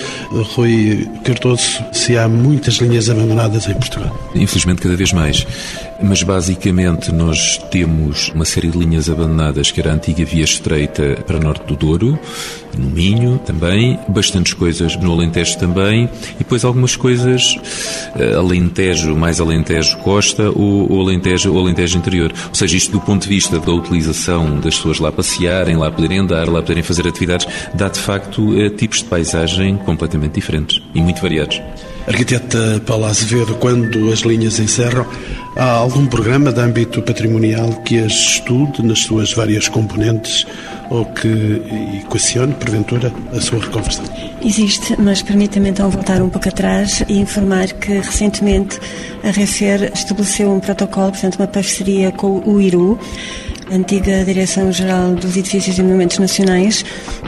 [0.55, 4.15] Rui Cardoso, se há muitas linhas abandonadas em Portugal.
[4.36, 5.47] Infelizmente, cada vez mais.
[6.01, 11.23] Mas basicamente nós temos uma série de linhas abandonadas, que era a antiga via estreita
[11.27, 12.17] para norte do Douro,
[12.77, 17.55] no Minho também, bastantes coisas no Alentejo também, e depois algumas coisas
[18.15, 22.31] uh, Alentejo, mais Alentejo Costa ou, ou, Alentejo, ou Alentejo Interior.
[22.47, 26.19] Ou seja, isto do ponto de vista da utilização das pessoas lá passearem, lá poderem
[26.19, 31.01] andar, lá poderem fazer atividades, dá de facto uh, tipos de paisagem completamente diferentes e
[31.01, 31.62] muito variados.
[32.09, 35.05] Arquiteta Paula Azevedo, quando as linhas encerram,
[35.55, 40.47] há algum programa de âmbito patrimonial que as estude nas suas várias componentes
[40.89, 41.61] ou que
[42.03, 44.03] equacione, porventura, a sua reconversão?
[44.43, 48.79] Existe, mas permita-me então voltar um pouco atrás e informar que recentemente
[49.23, 52.99] a REFER estabeleceu um protocolo, portanto uma parceria com o IRU,
[53.71, 56.84] antiga Direção-Geral dos Edifícios e Monumentos Nacionais,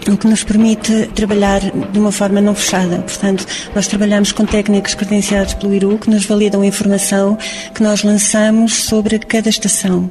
[0.07, 2.99] o que nos permite trabalhar de uma forma não fechada.
[2.99, 7.37] Portanto, nós trabalhamos com técnicos credenciados pelo IRU que nos validam a informação
[7.73, 10.09] que nós lançamos sobre cada estação.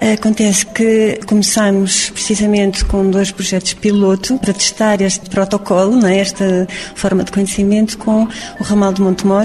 [0.00, 7.22] Acontece que começamos precisamente com dois projetos piloto para testar este protocolo, né, esta forma
[7.22, 8.26] de conhecimento, com
[8.58, 9.44] o ramal de Montemor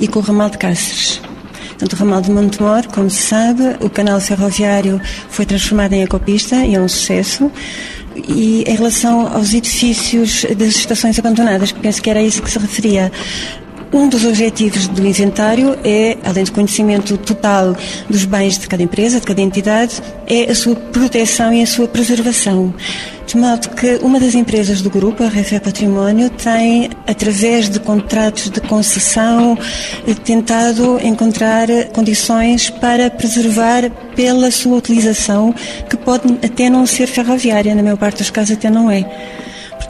[0.00, 1.20] e com o ramal de Cáceres.
[1.82, 6.64] Portanto, o ramal de Montemor, como se sabe, o canal ferroviário foi transformado em ecopista
[6.64, 7.50] e é um sucesso.
[8.14, 13.10] E em relação aos edifícios das estações abandonadas, penso que era isso que se referia.
[13.92, 17.76] Um dos objetivos do inventário é, além do conhecimento total
[18.08, 21.86] dos bens de cada empresa, de cada entidade, é a sua proteção e a sua
[21.86, 22.72] preservação.
[23.26, 28.48] De modo que uma das empresas do grupo, a Refé Património, tem, através de contratos
[28.48, 29.58] de concessão,
[30.24, 35.54] tentado encontrar condições para preservar pela sua utilização,
[35.88, 39.04] que pode até não ser ferroviária, na maior parte dos casos até não é.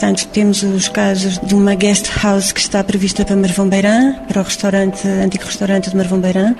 [0.02, 4.40] Portanto, temos os casos de uma guest house que está prevista para Marvão Beirã, para
[4.40, 6.56] o restaurante, antigo restaurante de Marvão Beirã,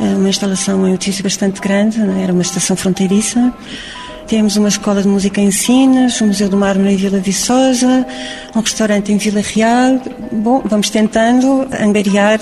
[0.00, 2.22] é uma instalação em edifício bastante grande, é?
[2.22, 3.52] era uma estação fronteiriça.
[4.26, 8.06] Temos uma escola de música em Sinas, um Museu do Mármore em Vila Viçosa,
[8.56, 10.00] um restaurante em Vila Real.
[10.32, 12.40] Bom, vamos tentando angariar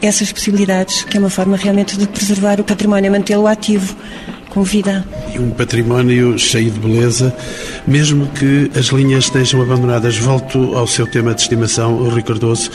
[0.00, 3.94] essas possibilidades, que é uma forma realmente de preservar o património, mantê-lo ativo
[4.54, 5.04] com vida.
[5.34, 7.34] E um património cheio de beleza,
[7.86, 10.16] mesmo que as linhas estejam abandonadas.
[10.16, 12.70] Volto ao seu tema de estimação, o Ricardoso.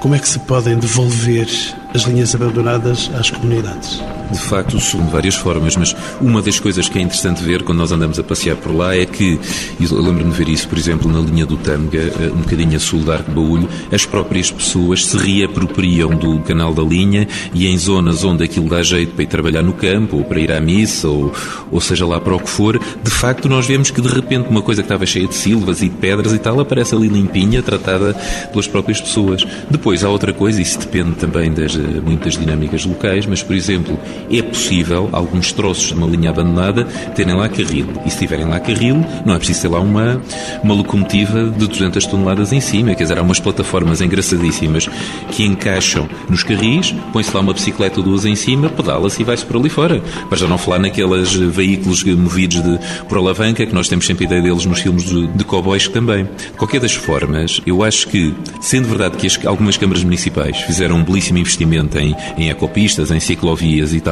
[0.00, 1.46] Como é que se podem devolver
[1.94, 4.00] as linhas abandonadas às comunidades?
[4.30, 7.92] De facto, de várias formas, mas uma das coisas que é interessante ver quando nós
[7.92, 9.38] andamos a passear por lá é que,
[9.78, 12.80] e lembro-me de ver isso, por exemplo, na linha do Tâmega, eh, um bocadinho a
[12.80, 17.76] sul da Arco Baúlho, as próprias pessoas se reapropriam do canal da linha e em
[17.76, 21.08] zonas onde aquilo dá jeito para ir trabalhar no campo, ou para ir à missa,
[21.08, 21.32] ou,
[21.70, 24.62] ou seja lá para o que for, de facto nós vemos que de repente uma
[24.62, 28.14] coisa que estava cheia de silvas e de pedras e tal aparece ali limpinha, tratada
[28.50, 29.46] pelas próprias pessoas.
[29.70, 33.98] Depois há outra coisa, isso depende também das eh, muitas dinâmicas locais, mas por exemplo,
[34.30, 37.86] é possível alguns troços de uma linha abandonada terem lá carril.
[38.04, 40.20] E se tiverem lá carril, não é preciso ter lá uma,
[40.62, 42.94] uma locomotiva de 200 toneladas em cima.
[42.94, 44.88] Quer dizer, há umas plataformas engraçadíssimas
[45.30, 49.44] que encaixam nos carris, põe-se lá uma bicicleta ou duas em cima, pedala-se e vai-se
[49.44, 50.00] por ali fora.
[50.28, 52.78] Para já não falar naqueles veículos movidos de,
[53.08, 56.24] por alavanca, que nós temos sempre ideia deles nos filmes de, de cowboys também.
[56.24, 60.96] De qualquer das formas, eu acho que, sendo verdade que as, algumas câmaras municipais fizeram
[60.96, 64.09] um belíssimo investimento em, em ecopistas, em ciclovias e tal,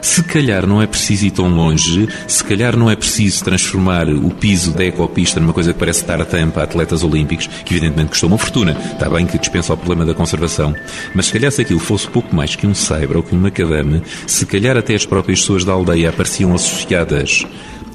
[0.00, 4.30] se calhar não é preciso ir tão longe, se calhar não é preciso transformar o
[4.30, 8.10] piso da ecopista numa coisa que parece estar a tampa a atletas olímpicos, que evidentemente
[8.10, 8.72] custou uma fortuna.
[8.92, 10.74] Está bem que dispensa o problema da conservação.
[11.14, 14.02] Mas se calhar se aquilo fosse pouco mais que um saibro ou que um macadame,
[14.26, 17.44] se calhar até as próprias pessoas da aldeia apareciam associadas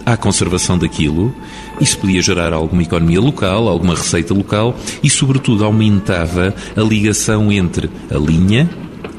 [0.06, 1.36] à conservação daquilo,
[1.82, 7.90] isso podia gerar alguma economia local, alguma receita local e, sobretudo, aumentava a ligação entre
[8.12, 8.70] a linha,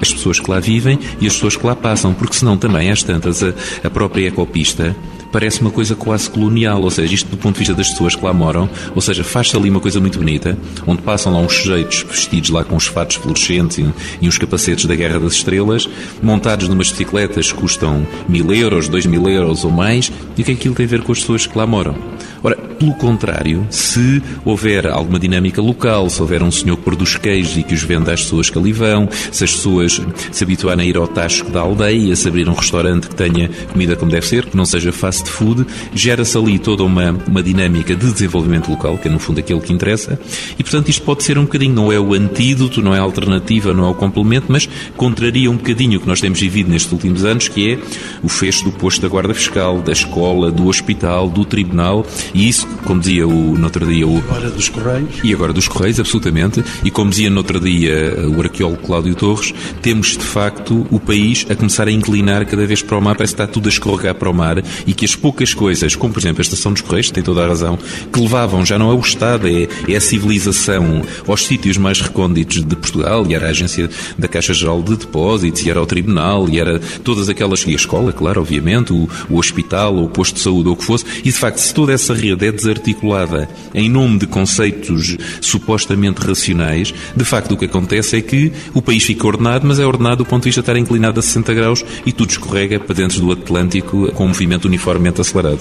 [0.01, 3.03] as pessoas que lá vivem e as pessoas que lá passam, porque senão também, às
[3.03, 3.53] tantas, a,
[3.85, 4.97] a própria ecopista
[5.37, 8.25] parece uma coisa quase colonial, ou seja, isto do ponto de vista das pessoas que
[8.25, 12.07] lá moram, ou seja, faz-se ali uma coisa muito bonita, onde passam lá uns sujeitos
[12.09, 13.87] vestidos lá com os fatos fluorescentes e,
[14.23, 15.87] e uns capacetes da Guerra das Estrelas,
[16.23, 20.53] montados numas bicicletas que custam mil euros, dois mil euros ou mais, e o que
[20.53, 21.95] é que aquilo tem a ver com as pessoas que lá moram?
[22.43, 27.57] Ora, pelo contrário, se houver alguma dinâmica local, se houver um senhor que produz queijos
[27.57, 30.89] e que os vende às pessoas que ali vão, se as pessoas se habituarem a
[30.89, 34.47] ir ao tasco da aldeia, se abrir um restaurante que tenha comida como deve ser,
[34.47, 39.09] que não seja fast food, gera-se ali toda uma, uma dinâmica de desenvolvimento local, que
[39.09, 40.19] é no fundo aquilo que interessa,
[40.59, 43.73] e portanto isto pode ser um bocadinho, não é o antídoto, não é a alternativa,
[43.73, 47.25] não é o complemento, mas contraria um bocadinho o que nós temos vivido nestes últimos
[47.25, 47.79] anos, que é
[48.23, 52.67] o fecho do posto da Guarda Fiscal, da escola, do hospital, do tribunal, e isso
[52.85, 54.19] como dizia o, no outro dia o...
[54.19, 55.11] Agora dos Correios.
[55.23, 56.63] E agora dos Correios, absolutamente.
[56.85, 61.47] E como dizia no outro dia o arqueólogo Cláudio Torres, temos de facto o país
[61.49, 64.15] a começar a inclinar cada vez para o mar, parece que está tudo a escorregar
[64.15, 67.11] para o mar e que as poucas coisas, como por exemplo a Estação dos Correios,
[67.11, 67.79] tem toda a razão,
[68.13, 72.65] que levavam, já não é o Estado, é, é a civilização aos sítios mais recônditos
[72.65, 73.89] de Portugal, e era a agência
[74.19, 77.77] da Caixa Geral de Depósitos, e era o Tribunal, e era todas aquelas, e a
[77.77, 81.31] escola, claro, obviamente, o, o hospital, o posto de saúde, ou o que fosse, e
[81.31, 87.25] de facto, se toda essa rede é desarticulada em nome de conceitos supostamente racionais, de
[87.25, 90.43] facto o que acontece é que o país fica ordenado, mas é ordenado do ponto
[90.43, 94.11] de vista de estar inclinado a 60 graus e tudo escorrega para dentro do Atlântico
[94.13, 95.61] com um movimento uniformemente acelerado.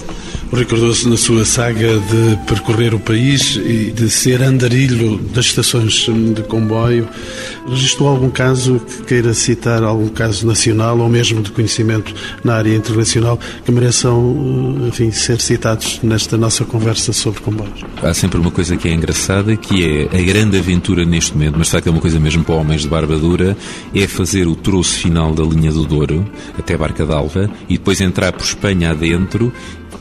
[0.52, 6.42] Recordou-se na sua saga de percorrer o país e de ser andarilho das estações de
[6.42, 7.08] comboio,
[7.68, 12.74] registrou algum caso que queira citar, algum caso nacional ou mesmo de conhecimento na área
[12.74, 17.80] internacional que mereçam, enfim, ser citados nesta nossa conversa sobre comboios?
[18.02, 21.66] Há sempre uma coisa que é engraçada, que é a grande aventura neste momento, mas
[21.66, 23.56] de facto é uma coisa mesmo para homens de barba dura,
[23.94, 26.24] é fazer o troço final da linha do Douro,
[26.56, 29.52] até Barca d'Alva, e depois entrar por Espanha adentro dentro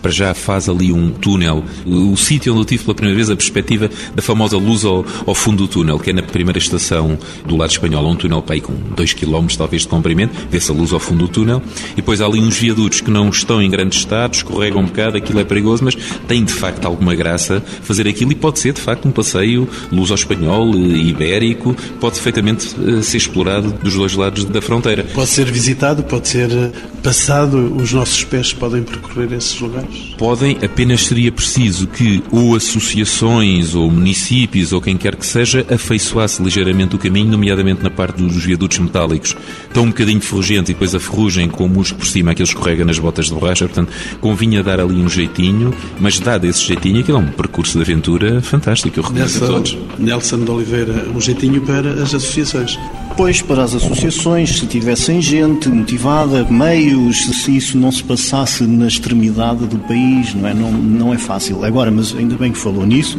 [0.01, 1.63] para já faz ali um túnel.
[1.85, 5.35] O sítio onde eu tive pela primeira vez a perspectiva da famosa luz ao, ao
[5.35, 8.73] fundo do túnel, que é na primeira estação do lado espanhol, um túnel aí com
[8.95, 11.61] 2 km talvez de comprimento, vê-se a luz ao fundo do túnel,
[11.93, 15.17] e depois há ali uns viadutos que não estão em grande estado, escorregam um bocado,
[15.17, 15.95] aquilo é perigoso, mas
[16.27, 20.11] tem de facto alguma graça fazer aquilo e pode ser de facto um passeio luz
[20.11, 25.03] ao espanhol, eh, ibérico, pode perfeitamente eh, ser explorado dos dois lados da fronteira.
[25.13, 26.71] Pode ser visitado, pode ser eh,
[27.01, 29.84] passado, os nossos pés podem percorrer esses lugares?
[30.17, 36.41] Podem, apenas seria preciso que ou associações ou municípios ou quem quer que seja afeiçoasse
[36.41, 39.35] ligeiramente o caminho, nomeadamente na parte dos viadutos metálicos.
[39.67, 42.85] Estão um bocadinho ferrugentos e depois a ferrugem com o musgo por cima, aquele escorrega
[42.85, 47.17] nas botas de borracha, portanto convinha dar ali um jeitinho, mas dado esse jeitinho, aquilo
[47.17, 49.77] é um percurso de aventura fantástico, eu recomendo Nelson, a todos.
[49.99, 52.79] Nelson de Oliveira, um jeitinho para as associações.
[53.17, 58.87] Pois, para as associações, se tivessem gente motivada, meios, se isso não se passasse na
[58.87, 60.53] extremidade do país, não é?
[60.53, 61.63] Não, não é fácil.
[61.63, 63.17] Agora, mas ainda bem que falou nisso,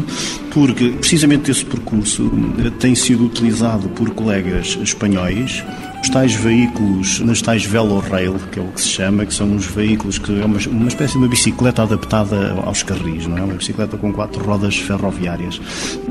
[0.52, 2.30] porque precisamente esse percurso
[2.78, 5.64] tem sido utilizado por colegas espanhóis
[6.06, 9.66] os tais veículos, nas tais velorail, que é o que se chama, que são os
[9.66, 13.42] veículos que é uma, uma espécie de uma bicicleta adaptada aos carris, não é?
[13.42, 15.60] Uma bicicleta com quatro rodas ferroviárias,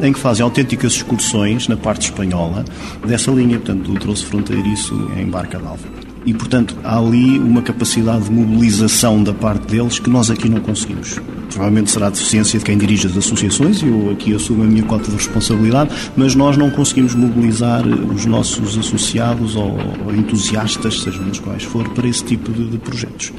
[0.01, 2.65] em que fazem autênticas excursões na parte espanhola
[3.07, 6.04] dessa linha, portanto, do troço fronteiriço em Barca d'Alva.
[6.25, 10.59] E, portanto, há ali uma capacidade de mobilização da parte deles que nós aqui não
[10.59, 11.19] conseguimos.
[11.49, 14.83] Provavelmente será a deficiência de quem dirige as associações, e eu aqui assumo a minha
[14.83, 19.77] cota de responsabilidade, mas nós não conseguimos mobilizar os nossos associados ou,
[20.15, 23.31] entusiastas, sejam eles quais for, para esse tipo de, de projetos.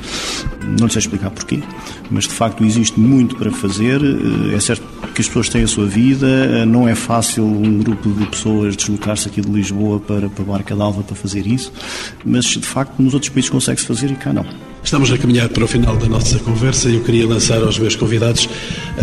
[0.79, 1.61] Não lhe sei explicar porquê,
[2.11, 4.01] mas de facto existe muito para fazer.
[4.55, 4.83] É certo
[5.15, 9.29] que as pessoas têm a sua vida, não é fácil um grupo de pessoas deslocar-se
[9.29, 11.73] aqui de Lisboa para, para Barca d'Alva para fazer isso,
[12.25, 14.45] mas de facto nos outros países consegue-se fazer e cá não.
[14.87, 17.97] Estamos a caminhar para o final da nossa conversa e eu queria lançar aos meus
[17.97, 18.49] convidados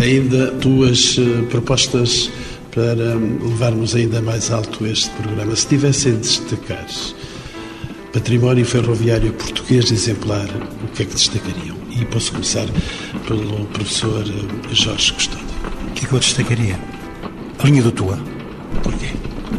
[0.00, 2.30] ainda duas uh, propostas
[2.74, 5.54] para um, levarmos ainda mais alto este programa.
[5.54, 6.86] Se tivessem de destacar
[8.14, 10.46] património ferroviário português exemplar,
[10.82, 11.76] o que é que destacariam?
[11.90, 12.66] E posso começar
[13.28, 15.46] pelo professor uh, Jorge Custódio.
[15.90, 16.80] O que é que eu destacaria?
[17.58, 18.18] A linha do Tua.
[18.82, 19.08] Porquê?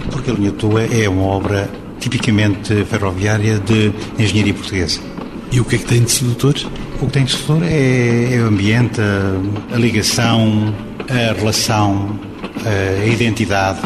[0.10, 1.70] Porque a linha do Tua é uma obra
[2.00, 5.15] tipicamente ferroviária de engenharia portuguesa
[5.56, 6.54] e o que é que tem de sedutor?
[7.02, 10.76] O que tem de sedutor é, é o ambiente, a, a, ligação,
[11.10, 12.20] a relação,
[12.66, 13.80] a identidade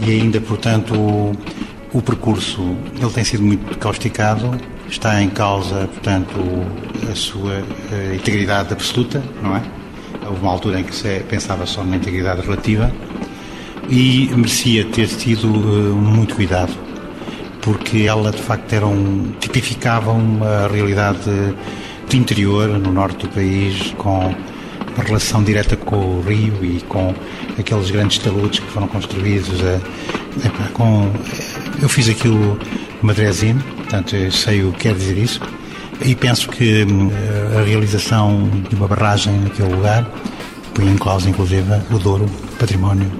[0.00, 1.36] e ainda, portanto, o,
[1.92, 2.74] o percurso.
[2.98, 4.58] Ele tem sido muito causticado,
[4.88, 6.40] está em causa, portanto,
[7.12, 7.62] a sua
[7.92, 9.62] a integridade absoluta, não é?
[10.26, 12.90] Houve uma altura em que se pensava só na integridade relativa
[13.90, 16.89] e merecia ter tido uh, muito cuidado
[17.60, 21.30] porque ela de facto era um, tipificava uma realidade
[22.08, 24.34] do interior, no norte do país, com
[24.94, 27.14] uma relação direta com o rio e com
[27.58, 29.60] aqueles grandes taludes que foram construídos.
[29.62, 29.80] É,
[30.72, 31.10] com,
[31.80, 32.58] eu fiz aquilo
[33.02, 35.40] madrezino, portanto sei o que quer dizer isso,
[36.02, 37.10] e penso que hum,
[37.58, 40.08] a realização de uma barragem naquele lugar
[40.74, 42.26] põe em causa, inclusive, o Douro
[42.58, 43.10] Património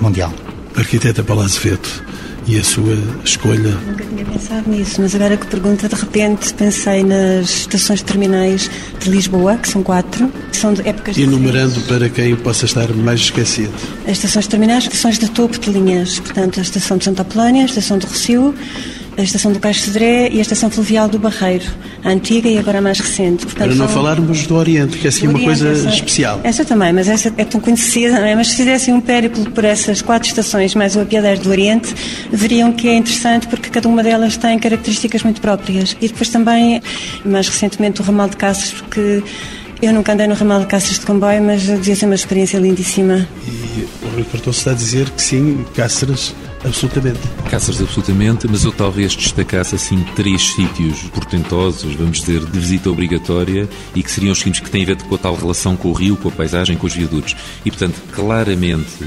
[0.00, 0.32] Mundial.
[0.76, 2.04] Arquiteta Palácio Feto,
[2.46, 3.76] e a sua escolha?
[3.86, 8.70] Nunca tinha pensado nisso, mas agora que pergunta, de repente pensei nas estações terminais
[9.00, 13.20] de Lisboa, que são quatro, que são de épocas Enumerando para quem possa estar mais
[13.20, 13.72] esquecido.
[14.04, 17.66] As estações terminais, estações de topo de linhas, portanto, a estação de Santa Apolónia, a
[17.66, 18.54] estação de Rocio,
[19.16, 21.64] a estação do Caixo Cedré e a estação fluvial do Barreiro,
[22.04, 23.46] a antiga e agora a mais recente.
[23.46, 23.94] Portanto, Para não são...
[23.94, 26.40] falarmos do Oriente, que é assim uma coisa essa, especial.
[26.44, 28.34] Essa também, mas essa é tão conhecida, não é?
[28.34, 31.94] Mas se fizessem um périplo por essas quatro estações, mais o apiadeiro do Oriente,
[32.30, 35.96] veriam que é interessante porque cada uma delas tem características muito próprias.
[36.00, 36.82] E depois também,
[37.24, 39.22] mais recentemente, o ramal de Cáceres, porque
[39.80, 43.26] eu nunca andei no ramal de Cáceres de comboio, mas devia ser uma experiência lindíssima.
[43.46, 46.34] E o Rui Cardoso está a dizer que sim, Cáceres
[46.66, 47.20] Absolutamente.
[47.48, 53.68] Cáceres, absolutamente, mas eu talvez destacasse assim três sítios portentosos, vamos dizer, de visita obrigatória
[53.94, 55.92] e que seriam os seguintes que têm a ver com a tal relação com o
[55.92, 57.36] rio, com a paisagem, com os viadutos.
[57.64, 59.04] E, portanto, claramente,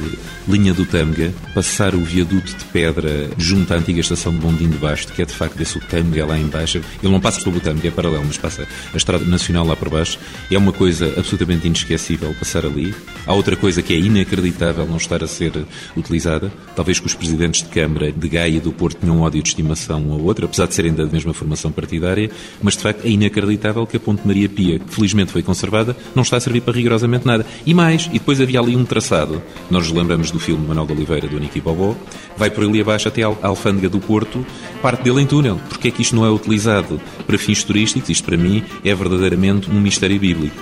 [0.50, 4.78] linha do Tâmega, passar o viaduto de pedra junto à antiga estação de Bondim de
[4.78, 6.82] Basto, que é de facto esse o Tâmega lá embaixo.
[7.04, 9.90] Ele não passa sobre o Tâmega, é paralelo, mas passa a Estrada Nacional lá por
[9.90, 10.18] baixo.
[10.50, 12.96] É uma coisa absolutamente inesquecível passar ali.
[13.28, 15.54] Há outra coisa que é inacreditável não estar a ser
[15.96, 19.44] utilizada, talvez que os presidentes de Câmara de Gaia e do Porto tinham um ódio
[19.44, 22.32] de estimação um ao outro, apesar de serem da mesma formação partidária,
[22.62, 26.24] mas de facto é inacreditável que a Ponte Maria Pia, que felizmente foi conservada, não
[26.24, 27.46] está a servir para rigorosamente nada.
[27.66, 30.94] E mais, e depois havia ali um traçado, nós nos lembramos do filme Manuel de
[30.94, 31.96] Oliveira, do Niki Bobó,
[32.38, 34.46] vai por ali abaixo até a Alfândega do Porto,
[34.82, 35.60] parte dele em túnel.
[35.70, 38.10] Porque é que isto não é utilizado para fins turísticos?
[38.10, 40.56] Isto para mim é verdadeiramente um mistério bíblico.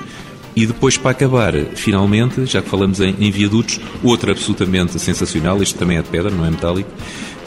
[0.58, 5.76] E depois, para acabar, finalmente, já que falamos em, em viadutos, outro absolutamente sensacional, este
[5.76, 6.90] também é de pedra, não é metálico,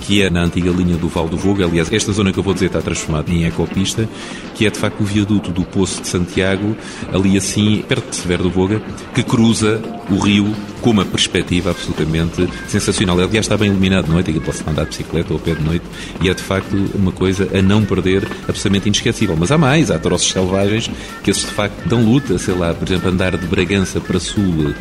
[0.00, 1.62] que é na antiga linha do Val do Vogo.
[1.62, 4.08] Aliás, esta zona que eu vou dizer está transformada em ecopista,
[4.54, 6.76] que é de facto o viaduto do Poço de Santiago,
[7.12, 8.82] ali assim, perto de Severo do Voga,
[9.14, 9.80] que cruza
[10.10, 13.18] o rio com uma perspectiva absolutamente sensacional.
[13.18, 15.62] Aliás, está bem iluminado de noite, aqui posso andar de bicicleta ou a pé de
[15.62, 15.84] noite,
[16.22, 19.36] e é de facto uma coisa a não perder, absolutamente inesquecível.
[19.38, 20.90] Mas há mais, há troços selvagens
[21.22, 24.74] que esses de facto dão luta, sei lá, por exemplo, andar de Bragança para Sul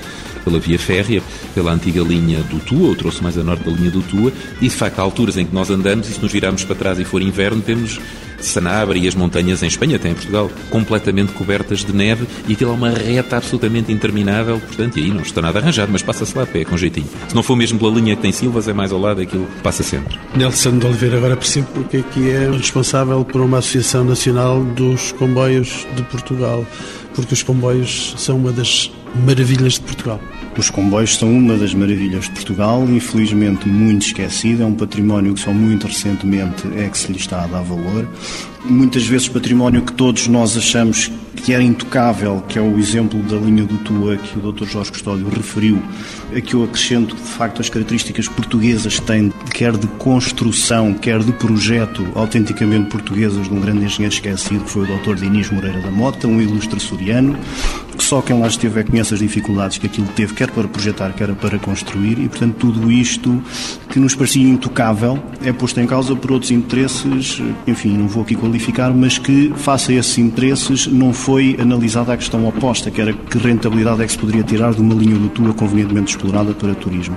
[0.50, 1.22] pela via férrea,
[1.54, 4.68] pela antiga linha do Tua, ou trouxe mais a norte da linha do Tua, e
[4.68, 7.06] de facto há alturas em que nós andamos e se nos virarmos para trás e
[7.06, 8.00] for inverno, temos
[8.42, 12.72] Sanabria e as montanhas em Espanha, até em Portugal, completamente cobertas de neve e aquilo
[12.72, 16.44] é uma reta absolutamente interminável, portanto, e aí não está nada arranjado, mas passa-se lá
[16.44, 17.08] a pé, com jeitinho.
[17.28, 19.84] Se não for mesmo pela linha que tem Silvas, é mais ao lado, aquilo passa
[19.84, 20.18] sempre.
[20.36, 25.12] Nelson de Oliveira, agora percebo porque é que é responsável por uma Associação Nacional dos
[25.12, 26.66] Comboios de Portugal,
[27.14, 30.20] porque os comboios são uma das maravilhas de Portugal.
[30.58, 35.40] Os comboios são uma das maravilhas de Portugal, infelizmente muito esquecido, é um património que
[35.40, 38.08] só muito recentemente é que se lhe está a dar valor.
[38.66, 41.10] Muitas vezes património que todos nós achamos
[41.44, 44.66] que era intocável, que é o exemplo da linha do Tua que o Dr.
[44.66, 45.82] Jorge Custódio referiu,
[46.36, 51.20] a que eu acrescento que de facto as características portuguesas têm, quer de construção, quer
[51.20, 55.16] de projeto, autenticamente portuguesas de um grande engenheiro esquecido, que foi o Dr.
[55.16, 57.38] Dinis Moreira da Mota, um ilustre açoriano,
[57.89, 61.34] que só quem lá esteve conhece as dificuldades que aquilo teve, quer para projetar, quer
[61.36, 63.42] para construir, e portanto tudo isto
[63.90, 68.36] que nos parecia intocável é posto em causa por outros interesses, enfim, não vou aqui
[68.36, 73.14] qualificar, mas que, face a esses interesses, não foi analisada a questão oposta, que era
[73.14, 76.74] que rentabilidade é que se poderia tirar de uma linha do Tua convenientemente explorada para
[76.76, 77.16] turismo.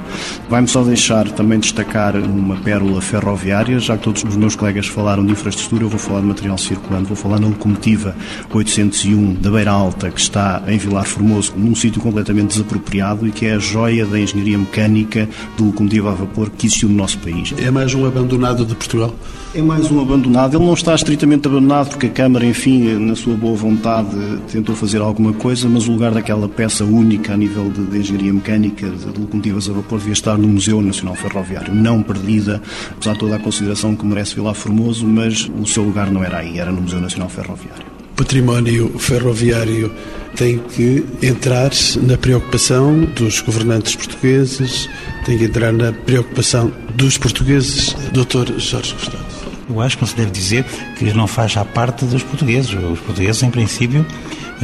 [0.48, 5.24] Vai-me só deixar também destacar uma pérola ferroviária, já que todos os meus colegas falaram
[5.24, 8.16] de infraestrutura, eu vou falar de material circulante, vou falar na locomotiva
[8.52, 13.46] 801 da Beira Alta, que está em Vilar Formoso, num sítio completamente desapropriado e que
[13.46, 17.52] é a joia da engenharia mecânica do locomotiva a vapor que existiu no nosso país.
[17.58, 19.14] É mais um abandonado de Portugal?
[19.54, 20.56] É mais um abandonado.
[20.56, 24.16] Ele não está estritamente abandonado porque a Câmara, enfim, na sua boa vontade,
[24.50, 28.32] tentou fazer alguma coisa, mas o lugar daquela peça única a nível de, de engenharia
[28.32, 31.74] mecânica, de, de locomotivas a vapor, devia estar no Museu Nacional Ferroviário.
[31.74, 36.10] Não perdida, apesar de toda a consideração que merece Vilar Formoso, mas o seu lugar
[36.10, 37.91] não era aí, era no Museu Nacional Ferroviário.
[38.16, 39.92] Património ferroviário
[40.36, 41.70] tem que entrar
[42.02, 44.88] na preocupação dos governantes portugueses,
[45.24, 47.94] tem que entrar na preocupação dos portugueses.
[48.12, 49.24] Doutor Jorge Gustavo.
[49.68, 50.64] Eu acho que não se deve dizer
[50.98, 52.70] que não faz já parte dos portugueses.
[52.72, 54.04] Os portugueses, em princípio,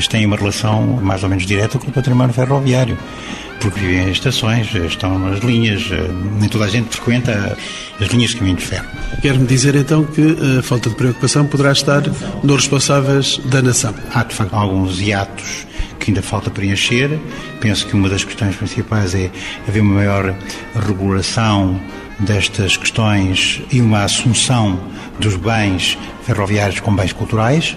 [0.06, 2.96] têm uma relação mais ou menos direta com o património ferroviário,
[3.60, 5.82] porque vivem em estações, estão nas linhas,
[6.38, 7.56] nem toda a gente frequenta
[8.00, 8.86] as linhas de caminho de ferro.
[9.20, 12.02] Quer-me dizer então que a falta de preocupação poderá estar
[12.44, 13.94] nos responsáveis da nação?
[14.14, 15.66] Há, de facto, alguns hiatos
[15.98, 17.18] que ainda falta preencher.
[17.60, 19.30] Penso que uma das questões principais é
[19.66, 20.34] haver uma maior
[20.86, 21.80] regulação
[22.20, 24.78] destas questões e uma assunção
[25.18, 27.76] dos bens ferroviários como bens culturais,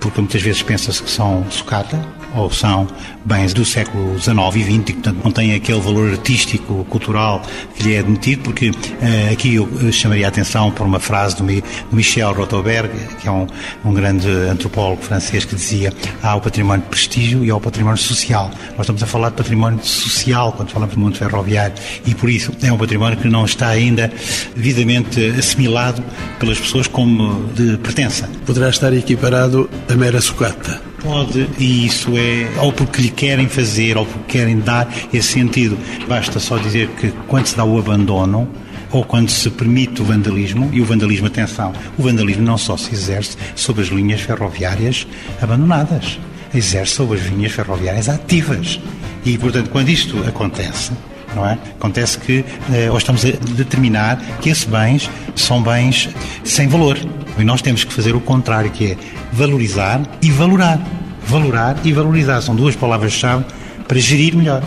[0.00, 1.98] porque muitas vezes pensa-se que são sucata
[2.34, 2.86] ou são
[3.24, 7.42] bens do século XIX e XX e, portanto, não têm aquele valor artístico, cultural
[7.74, 11.44] que lhe é admitido, porque uh, aqui eu chamaria a atenção por uma frase do,
[11.44, 13.46] do Michel Rotoberg, que é um,
[13.84, 17.98] um, grande antropólogo francês, que dizia há o património de prestígio e há o património
[17.98, 18.50] social.
[18.70, 21.74] Nós estamos a falar de património social quando falamos do mundo ferroviário
[22.06, 24.10] e, por isso, é um património que não está ainda
[24.54, 26.02] devidamente assimilado
[26.38, 28.28] pelas pessoas como de pertença.
[28.46, 30.89] Poderá estar equiparado a mera sucata.
[31.02, 35.78] Pode, e isso é ou porque lhe querem fazer ou porque querem dar esse sentido.
[36.06, 38.48] Basta só dizer que quando se dá o abandono,
[38.92, 42.92] ou quando se permite o vandalismo, e o vandalismo, atenção, o vandalismo não só se
[42.92, 45.06] exerce sobre as linhas ferroviárias
[45.40, 46.18] abandonadas,
[46.54, 48.80] exerce sobre as linhas ferroviárias ativas.
[49.24, 50.92] E, portanto, quando isto acontece,
[51.34, 51.58] não é?
[51.78, 56.08] Acontece que eh, ou estamos a determinar que esses bens são bens
[56.44, 56.98] sem valor.
[57.38, 58.96] E nós temos que fazer o contrário, que é
[59.32, 60.80] valorizar e valorar.
[61.26, 63.44] Valorar e valorizar são duas palavras-chave
[63.86, 64.62] para gerir melhor.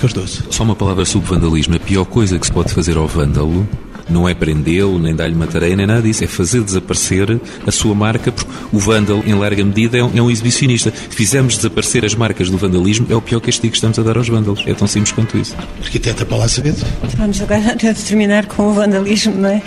[0.00, 0.44] Cardoso.
[0.50, 1.76] Só uma palavra sobre vandalismo.
[1.76, 3.66] A pior coisa que se pode fazer ao vândalo
[4.08, 6.24] não é prendê-lo, nem dar-lhe uma tarefa, nem nada disso.
[6.24, 10.22] É fazer desaparecer a sua marca, porque o vândalo, em larga medida, é um, é
[10.22, 10.92] um exibicionista.
[11.10, 14.16] Se fizermos desaparecer as marcas do vandalismo, é o pior castigo que estamos a dar
[14.16, 14.62] aos vândalos.
[14.66, 15.56] É tão simples quanto isso.
[15.82, 16.84] Arquiteta Palácio Bento.
[17.16, 19.62] Vamos agora terminar com o vandalismo, não é?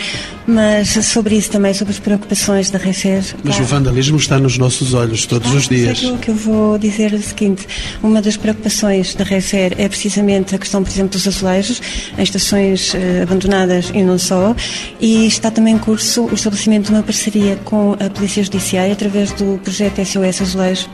[0.48, 3.24] Mas sobre isso também, sobre as preocupações da Recer.
[3.44, 3.64] Mas claro.
[3.64, 6.02] o vandalismo está nos nossos olhos todos ah, os dias.
[6.04, 7.68] O que eu vou dizer é o seguinte:
[8.02, 11.82] uma das preocupações da Recer é precisamente a questão, por exemplo, dos azulejos
[12.18, 14.56] em estações eh, abandonadas e não só.
[15.02, 19.34] E está também em curso o estabelecimento de uma parceria com a Polícia Judiciária através
[19.34, 20.90] do projeto SOS Azulejo,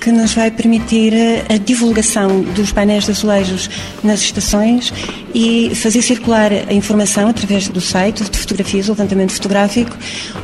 [0.00, 1.14] que nos vai permitir
[1.48, 3.70] a divulgação dos painéis de azulejos
[4.02, 4.92] nas estações
[5.32, 9.96] e fazer circular a informação através do site de fotografias, o levantamento fotográfico,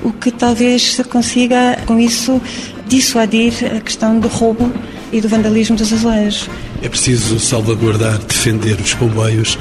[0.05, 2.41] o que talvez se consiga com isso
[2.87, 4.73] dissuadir a questão do roubo
[5.13, 6.49] e do vandalismo dos azulejos.
[6.83, 9.59] É preciso salvaguardar, defender os comboios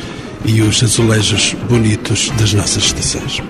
[0.47, 3.41] e os azulejos bonitos das nossas estações.